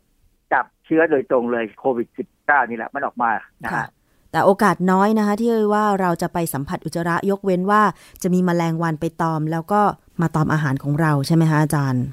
[0.91, 2.07] ชื้อโดยตรงเลยโควิด
[2.39, 3.31] -19 นี่แหละมันออกมา
[3.63, 3.87] นะฮะ
[4.31, 7.81] แต่โอกาสน้อยนะคะ ที่ว่าเราจะไปสัมผัสอุจจาระยกเว้นว่า
[8.23, 9.81] จะมีมแมลงวันไปตอม แล้วก็
[10.21, 12.03] มาตอมอาหารของเราใช่ไหมคะอาจารย์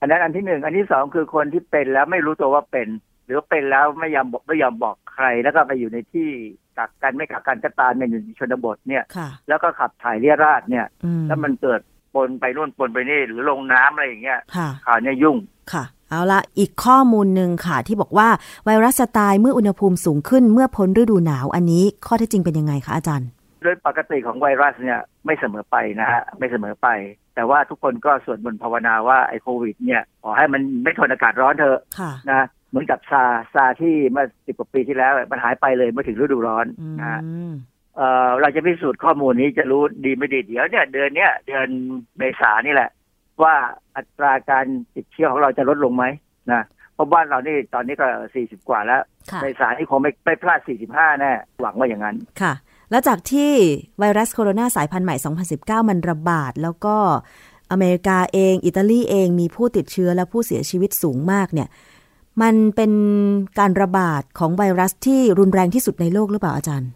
[0.00, 2.88] อันนั้นอันที่หนึ่งอันที่สองคือคนที่เป็นแล้วไม่รู้ตัวว่าเป็น
[3.26, 6.28] หรือเป็นแล้วไม่ยอมบอกไม่ยอมบอกใคร แล้วก็ไปอยู่ในที่
[6.78, 8.02] กักกันไม่กักกันก็ตามใน
[8.38, 9.04] ชนบทเนี่ย
[9.48, 10.86] แล้วก็ขับถ่ายเรียราดเนี่ย
[11.28, 11.80] แล้วมันเกิด
[12.14, 14.40] ปนไปนู่นปนไปนี่หรือลงน้ำอะไรอย่างเงี้ย
[14.86, 15.36] ข่าวเนี่ยยุ่ง
[15.72, 18.28] ค่ะ เอาละอีกข้อมูลหนึ่งค่ะ ที่บอกว่า
[18.64, 23.28] ไวรัสตายเมื่ออุณหภูมิสูงขึ้นเมื่อพ้นฤดูหนาวอันนี้ข้อเท็จจริงเป็นยังไงคะอาจารย์
[23.62, 26.88] โดยปกติของไวรัสเนี่ยไม่เสมอไปนะฮะไม่เสมอไป
[27.34, 31.80] แต่ว่าทุกคนก็สวดมนต์ภาวนาว่าไอ้โควิด เนี่ยขอให้มันไม่ทนอากาศร้อนเถอะ
[32.30, 36.66] นะเหมือนกับซาซาที่เมื่อสิบกว่าปีที่แล้วมันหายไปเลยเมื่อถึงฤดูร้อน
[37.00, 37.20] นะ
[37.96, 41.68] เออเราจะพิสูจน์ข้อมูลนี้จะรู้ดีไม่ดีเดี๋ยวเนี่ยเดือนเนี้ยเดือน
[42.18, 42.90] เมษานี่แหละ
[43.44, 43.54] ว่า
[43.96, 46.04] อัตราการติดเชื้อของเราจะลดลงไหม
[46.52, 46.62] นะ
[46.94, 49.02] เพราะบ้านเรานี่ตอนนี้ก็สี่สิบกว่าแล้ว
[49.42, 51.32] ในสายนี่คงไม่ไม่พลาดสี่สิบห้าแน่
[51.62, 52.52] หวังว่าอย่างนั้นค่ะ
[52.90, 53.52] แล้วจากที่
[53.98, 55.16] ไวรัสโคโรนาสายพันธุ์ใหม่
[55.84, 56.96] 2019 มันระบาดแล้วก็
[57.70, 61.68] อเมริกาเอง อิตาลีเองมีผู้ติดเชื้อและผู้เสียชีวิตสูงมากเนี่ย
[62.42, 62.92] มันเป็น
[63.58, 66.90] การระบาดของไวรัสที่รุนแรงที่สุดในโลกหรือเปล่าอาจารย์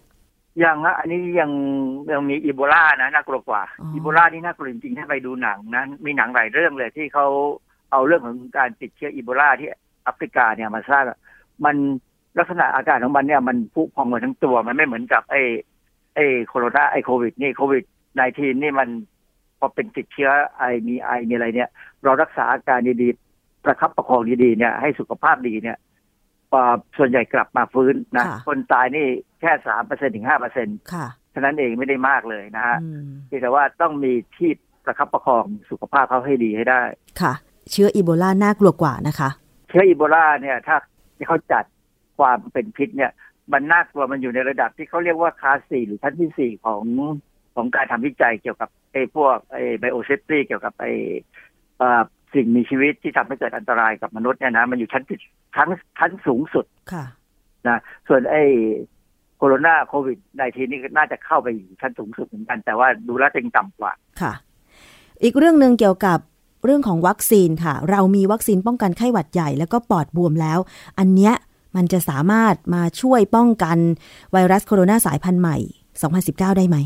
[0.65, 1.51] ยังฮะอันนี้ยัง
[2.13, 7.27] ยังมีอีโบลานะน่ากลัวกว่าอ๋ออีอีโบลานี่น่ากลัวจริงๆถ้าไปดูหนังนะมีหนังหลายเรื่องเลยที่เขา
[7.91, 9.69] เอาเรื่องของการติดเชื้ออีโบลาที่
[10.05, 11.19] แอฟริกาเนี่ยมาสร้างอะ
[11.65, 11.77] มัน
[12.39, 15.43] ลักษณะอาการของมันเนี่ยมันพุพองหมดทั้งตัวมันไม่เหมือนกับไอ้
[16.15, 17.85] ไอ้โคโรนาไอ้โควิด นี่โควิด
[18.19, 18.89] -19 นี่มัน
[19.59, 21.71] พอเป็นติดเชื้อไอมีไอมีอะไรเนี่ย
[22.05, 25.92] เรารักษาอาการดีๆประคับประคองดีๆเนี่ยให้สุขภาพดีเนี่ยเอ่อ
[26.99, 29.07] ส่วนใหญ่กลับมาฟื้นนะค่ะคนตายนี่
[29.41, 34.51] แค่สามเปอร์เซ็นถึงห้าเปอร์เซ็นค่ะฉะนั้นเองไม่ได้มากเลยนะฮะอืมเพียงแต่ว่าต้องมีที่
[34.85, 36.83] ประคับประคองสุขภาพเขาให้ดีให้ได้
[37.21, 37.33] ค่ะ
[37.71, 39.31] เชื้ออีโบลาน่ากลัวกว่านะคะ
[39.69, 40.77] เชื้ออีโบลาเนี่ยถ้า
[41.17, 41.65] ที่เขาจัด
[42.19, 43.13] ความเป็นพิษเนี่ย
[43.53, 46.83] มันน่ากลัวมันอยู่ในระดับที่เขาเรียกว่าคลาสสี่หรือชั้นที่สี่ของ
[47.55, 50.93] ของการทำวิจัยเกี่ยวกับไอ้พวกไอ้ biosafety เกี่ยวกับไอ้
[51.79, 52.03] เอ่อ
[52.35, 55.19] สิ่งมีชีวิตที่ทำให้เกิดอันตรายกับมนุษย์เนี่ยนะมันอยู่ชั้นที่
[55.57, 55.69] ชั้น
[55.99, 57.05] ชั้นสูงสุดค่ะ
[57.69, 57.79] นะ
[58.09, 58.43] ส่วนไอ้
[59.39, 64.33] โคโรนาโควิด19นี่ก็น่าจะเข้าไปอยู่ชั้นสูงสุดเหมือนกัน แต่ว่าดูแล้วยังต่ำกว่าค่ะ
[65.23, 66.19] อีกเรื่องหนึ่งเกี่ยวกับ
[66.65, 70.59] เรื่องของวัคซีนค่ะ เรามีวัคซีนป้องกันไข้หวัดใหญ่แล้วก็ปอดบวมแล้ว
[70.99, 71.35] อันเนี้ย
[71.77, 73.79] มันจะสามารถมาช่วยป้องกัน
[74.33, 75.57] ไวรัสโคโรนาสายพันธุ์ใหม่
[76.09, 76.77] 2019 ได้ไหม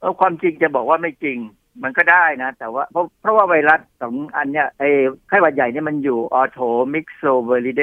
[0.00, 1.38] เออความจริงจะบอกว่าไม่จริง
[1.82, 4.88] มันก็ได้นะ แต่ว่าเพราะเพราะว่าไวรัสสองอันเนี้ยไอ้
[5.28, 7.82] ไข้หวัดใหญ่เนี่ยมันอยู่ Orthomyxoviridae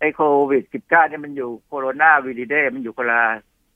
[0.00, 3.20] ไอ้โควิด -19 เนี่ยมันอยู่ Coronaviridae มันอยู่คนละ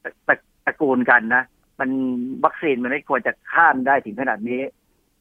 [0.03, 1.43] ตระตระตระกูลกันนะ
[1.81, 1.91] มัน
[2.45, 4.63] วัคซีนมันไม่ควรจะข้ามได้ถึงขนาดนี้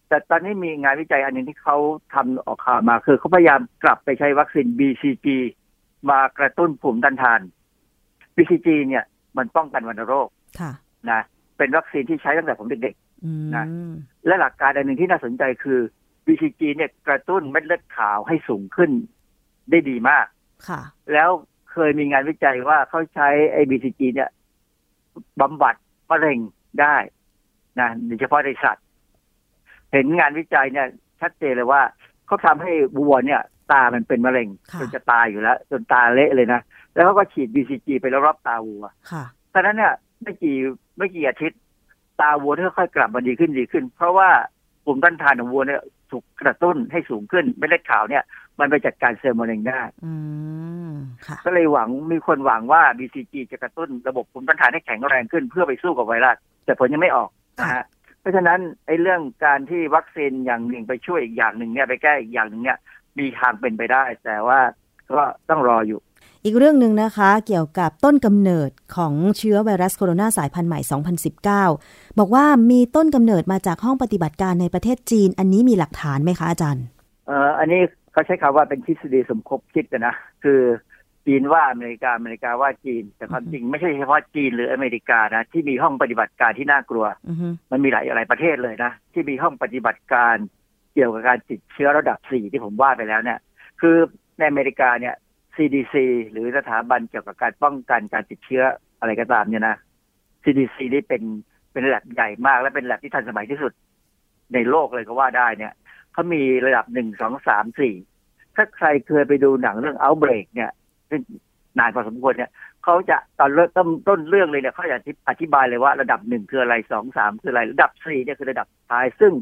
[0.07, 1.77] แต่ตอนนี้มีงานวิจัยอันหนึงที่เขา
[2.13, 5.27] ทำออกข่าวมา คือเขาพยายามกลับไปใช้วัคซีน BCG
[6.09, 7.41] มากระตุ้นภูมิต้านทาน
[8.35, 9.03] BCG เนี่ย
[9.37, 10.27] มันป้องกันวัณโรค
[10.59, 10.71] ค่ะ
[11.11, 11.21] นะ
[11.57, 13.08] เป็นวัคซีนที่ใช้ตั้งแต่ผมเด็กอืม
[13.55, 15.79] นะๆและหลักการอันหนึ่งที่น่าสนใจคือ
[16.25, 18.91] BCG เนี่ยกระตุ้นเม็ดเลือดขาวให้สูงขึ้น
[19.69, 20.25] ได้ดีมาก
[20.67, 20.81] ค่ะ
[21.13, 21.29] แล้ว
[21.71, 24.29] เคยมีงานวิจัยว่าเขาใช้ไอ้ BCG เนี่ย
[25.41, 25.75] บำบัด
[26.09, 26.39] มะเร็ง
[26.81, 26.95] ได้
[27.79, 28.85] นะโดยเฉพาะในสัตว์
[29.91, 30.87] เห็นงานวิจัยเนี่ย
[31.21, 31.81] ชัดเจนเลยว่า
[32.25, 33.41] เขาทำให้วัวเนี่ย
[33.71, 36.61] ตามันเป็นมะเร็งค่ะจนจะตายอยู่แล้ว จนตาเละเลยนะ
[36.93, 40.55] แล้วเขาก็ฉีด BCG ไปรอบๆตาวัวค่ะตอนนั้นเนี่ยไม่กี่
[40.97, 41.59] ไม่กี่อาทิตย์
[42.21, 44.29] ตาวัวค่อยๆกลับมาดีขึ้นดีขึ้น เพราะว่า
[44.83, 48.23] ภูมิต้านทานของวัวเนี่ยถูกกระตุ้นให้สูงขึ้นเม็ดเลือดขาวเนี่ย
[48.59, 50.13] มันไปจัดการเซลล์มะเร็งได้อื
[50.89, 50.93] ม
[51.25, 57.85] ค่ะก็เลยหวังมีคนหวังว่า BCG จะกระตุ้นระบบภูมิต้านทานให้แข็งแรงขึ้นเพื่อไปสู้กับไวรัสแต่ผลยังไม่ออกนะฮะ
[58.19, 62.77] เพราะฉะนั้นไอ้เรื่องการที่วัคซีนอย่างหนึ่งไปช่วยอีกอย่างหนึ่งเนี่ยไปแก้อีกอย่างหนึ่งเนี่ย
[63.19, 64.59] มีทางเป็นไปได้ แต่ว่า
[65.11, 65.99] ก็ต้องรออยู่
[66.45, 70.79] อีกเรื่องหนึ่งนะคะเกี่ยวกับต้นกำเนิดของเชื้อไวรัสโคโรนาสายพันธุ์ใหม่
[71.49, 76.85] 2019 บอกว่ามีต้นกำเนิดมาจากห้องปฏิบัติการในประเทศจีน อันนี้มีหลักฐานไหมคะอาจารย์
[77.27, 77.81] เอ่ออันนี้
[78.11, 80.61] เขาใช้คำว่าเป็นทฤษฎีสมคบคิดนะนะคือ
[81.25, 90.35] จีนว่าอเมริกาอเมริกาว่าจีน แต่ความจริงไม่ใช่เฉพาะจีนหรืออเมริกานะที่มีห้องปฏิบัติการที่น่ากลัวอือฮึมันมีหลายหลายประเทศเลยนะที่มีห้องปฏิบัติการ
[90.93, 93.39] เกี่ยวกับการติดเชื้อระดับสี่ที่ผมว่าไปแล้วเนี่ย
[93.81, 93.95] คือ
[94.37, 95.15] ในอเมริกาเนี่ย
[95.55, 95.95] CDC
[96.31, 98.63] หรือสถาบันเกี่ยวกับการป้องกันการติดเชื้อ
[98.99, 99.75] อะไรก็ตามเนี่ยนะ
[100.43, 101.23] CDC นี่เป็น
[101.71, 103.73] เป็นแลบใหญ่มากและเป็นแลบที่ทันสมัยที่สุด
[104.53, 105.73] ในโลกเลยก็ว่าได้เนี่ย
[106.13, 107.93] เขามีระดับหนึ่งสองสามสี่
[108.55, 110.71] ถ้าใครเคยไปดูหนังเรื่อง Outbreak เนี่ย
[111.09, 111.21] ซึ่ง
[111.79, 112.51] นานพอสมควรเนี่ย
[112.83, 114.97] เขาจะตอนเริ่มต้นต้นเรื่องเลยเนี่ยเขาจะ
[115.29, 119.33] อธิบายเลยว่าระดับหนึ่งคืออะไรสองสามคืออะไร ระดับสี่เนี่ยคือระดับท้ายซึ่ง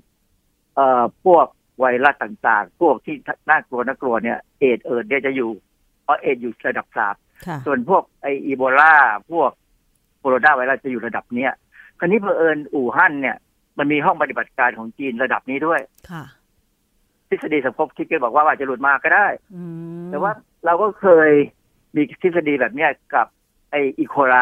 [0.75, 1.45] เอ่อพวก
[1.79, 3.15] ไวรัสต่างๆ พวกที่
[3.49, 5.49] น่ากลัวน่ากลัวเนี่ยเอดเอิดเนี่ยจะอยู่
[6.07, 7.15] เพราะเอดส์อยู่ระดับสาม
[7.47, 8.95] ค่ะส่วนพวกไออีโบลา
[9.31, 9.51] พวก
[10.19, 11.51] โคโรนาไวรัสจะอยู่ระดับเนี้ย
[11.99, 13.37] คราวนี้เผอิญอู่ฮั่นเนี่ย
[13.77, 15.81] มันมีห้องปฏิบัติการของจีนระดับนี้ด้วย
[16.11, 16.23] ค่ะ
[17.29, 19.63] ทฤษฎีสมคบคิดก็บอกว่าว่าจะหลุดมาก็ได้อื
[20.03, 20.31] มแต่ว่า
[20.65, 21.31] เราก็เคย
[21.95, 23.27] มีทฤษฎีแบบเนี้ยกับ
[23.71, 24.35] ไออีโคไล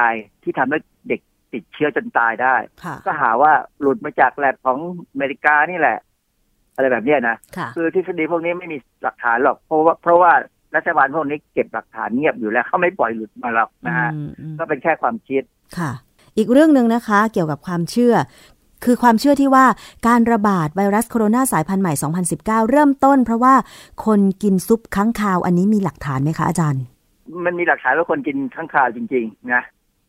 [0.44, 1.22] ที่ทำให้เด็ก
[1.54, 3.52] ติดเชื้อจนตายได้ค่ะก็หาว่า
[3.82, 4.78] หลุดมาจากแลบของ
[5.12, 5.98] อเมริกานี่แหละ
[6.76, 10.32] อะไรแบบเนี้ยนะค่ะคือทฤษฎีพวกนี้ไม่มีหลักฐานหรอก เพราะว่าเพราะว่า
[10.76, 15.44] รัฐบาลพวกนี้เก็บหลักฐานเงียบอยู่แล้วเขาไม่ปล่อยหลุดมาหรอกนะฮะอืมอืมก็เป็นแค่ความคิด
[15.78, 15.92] ค่ะ
[16.38, 18.16] อีกเรื่องหนึ่งนะคะ เกี่ยวกับความเชื่อ
[18.86, 19.66] คือความเชื่อที่ว่า
[20.08, 21.94] การระบาดไวรัสโคโรนาสายพันธุ์ใหม่
[22.32, 23.54] 2019 เริ่มต้น เพราะว่า
[24.06, 26.84] คนกินซุปค้างคาวอันนี้มีหลักฐานไหมคะอาจารย์
[27.46, 29.64] มันมีหลักฐานว่าคนกินข้างคาวจริง ๆ นะ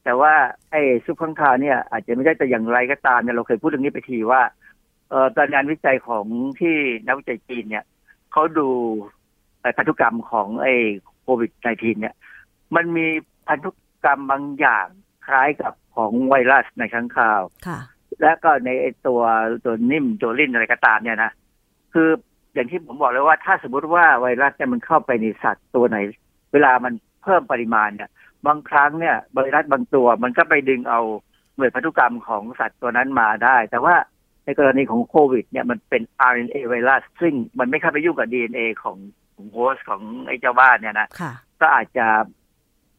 [0.05, 0.33] แต่ว่า
[0.71, 4.41] ไอ้ซุปข้างคาวเนี่ยอาจจะไม่ได้แต่อย่างไรก็ตามเนี่ยเราเคยพูดเรื่องนี้ไปทีว่า
[5.11, 6.25] เอ่อตอนงานวิจัยของ
[6.61, 6.77] ที่
[7.07, 7.85] นักวิจัยจีนเนี่ย
[8.33, 8.69] เขาดู
[9.03, 9.16] เอ่อ
[9.79, 10.75] พันธุกรรมของไอ้
[11.23, 12.15] โควิด -19 เนี่ย
[12.75, 13.07] มันมี
[13.49, 13.71] พันธุ
[14.05, 14.87] กรรมบางอย่าง
[15.27, 17.81] คล้ายกับของไวรัสในข้างคาว ค่ะ
[18.21, 19.21] และก็ในไอ้ตัว
[19.65, 21.33] ตัวนิ่มตัวลิ้นอะไรก็ตามเนี่ยนะ
[21.93, 22.09] คือ
[22.55, 25.99] อย่างที่ผมบอกเลยว่าถ้าสมมติว่าไวรัสเนี่ยมันเข้าไปในสัตว์ตัวไหน
[26.53, 26.93] เวลามัน
[27.23, 28.11] เพิ่มปริมาณเนี่ย
[28.47, 31.01] บางครั้งเนี่ยไวรัสบางตัวมันก็ไปดึงเอา
[31.57, 33.95] หน่วยพันธุกรรมของสัตว์ตัวนั้นมาได้ แต่ว่า
[34.45, 38.97] ในกรณีของโควิด เนี่ยมันเป็น RNA ไวรัสซึ่งมันไม่เข้าไปยุ่งกับ DNA ของ
[39.37, 42.07] ของโฮสต์ของไอ้เจ้าบ้านเนี่ยนะค่ะก็อาจจะ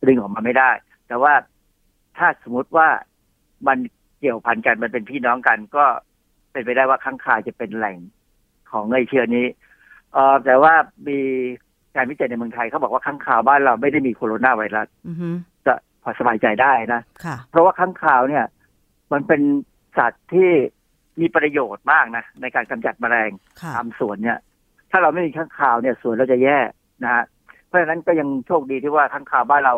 [0.08, 0.72] ดึงออกมาไม่ได้
[1.08, 1.34] แต่ว่า
[2.18, 2.88] ถ้าสมมติว่า
[3.68, 3.78] มัน
[4.20, 5.86] เกี่ยวพันกันมันเป็นพี่น้องกัน ก็
[6.52, 7.98] เป็นไปได้ว่าข้างคาวจะเป็นแหล่ง
[8.72, 9.46] ของไอเชื้อนี้
[10.14, 10.74] เออแต่ว่า
[11.08, 11.20] มี
[11.96, 15.30] การวิจัยในเมืองไทยเขาบอกว่าข้างคาวบ้านเราไม่ได้มีโคโรนาไวรัสอือฮึ
[15.66, 15.74] ก็
[16.04, 18.46] พอสบายใจได้นะค่ะเพราะว่าข้างคาวเนี่ย
[19.12, 19.42] มันเป็น
[19.98, 20.52] สัตว์ที่
[21.20, 23.30] มีประโยชน์มากนะในการกำจัดแมลง
[23.62, 24.38] ค่ะตามสวนเนี่ย
[24.92, 26.58] ถ้าเราไม่มีข้างคาวเนี่ยสวนเราจะแย่
[27.04, 27.24] นะฮะ
[27.68, 29.74] เพราะฉะนั้นก็ยังโชคดีที่ว่าข้างคาวบ้านเรา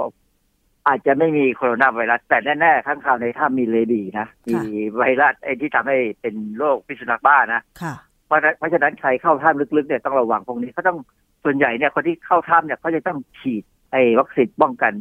[0.88, 4.58] อาจจะไม่มีโคโรนาไวรัสแต่แน่ๆข้างคาวในถ้ำมีเลบีนะมี
[4.98, 7.94] ไวรัสไอ้ที่ทำให้เป็นโรคพิษสุนัขบ้านะค่ะ
[8.26, 10.98] เพราะฉะนั้นเพราะฉะนั้นใครเข้าถ้ำลึกๆเนี่ยต้องระวังพวกนี้เขาต้อง
[11.44, 14.94] ส่วนใหญ่เนี่ยคนที่เข้าถ้ำเนี่ยเขาจะต้องฉีดไอ้วัคซีนป้องกัน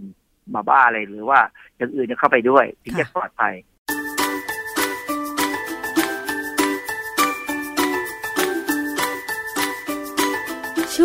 [0.51, 1.41] หมาบ้าอะไรหรือว่า
[1.77, 3.55] อย่างอื่นเนี่ยเข้าไปด้วยถึงจะค่ะปลอดภัย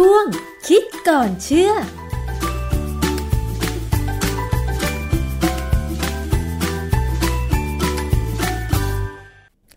[0.06, 0.28] ช่วง
[0.68, 1.72] คิดก่อนเชื่อ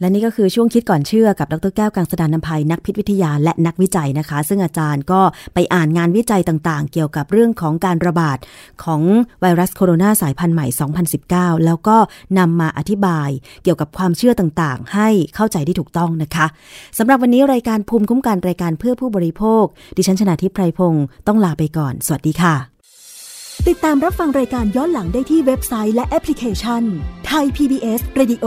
[0.00, 5.20] และนี่ก็คือช่วงคิดก่อนเชื่อกับดรแก้วกังสดานนภัยนักพิษวิทยาและนักวิจัยนะคะ ซึ่งอาจารย์ก็
[5.54, 8.38] ไปอ่านงานวิจัยต่างๆ เกี่ยวกับเรื่องของการระบาด
[8.84, 9.02] ของ
[9.40, 10.66] ไวรัสโคโรนาสายพันธุ์ใหม่
[11.16, 11.96] 2019 แล้วก็
[12.38, 13.28] นำมาอธิบาย
[13.62, 16.46] เกี่ยวกับความเชื่อต่างๆ ให้เข้าใจที่ถูกต้องนะคะ
[16.98, 19.64] สำหรับวันนี้รายการภูมิคุ้มกันรายการเพื่อผู้บริโภค
[19.96, 22.54] ดิฉันชนะทิพไพรพงศ์ต้องลาไปก่อน สวัสดีค่ะ
[23.68, 26.82] ติดตามรับฟังรายการย้อนหลังได้ที่เว็บไซต์และแอปพลิเคชัน
[27.26, 28.46] ไทย PBS Radio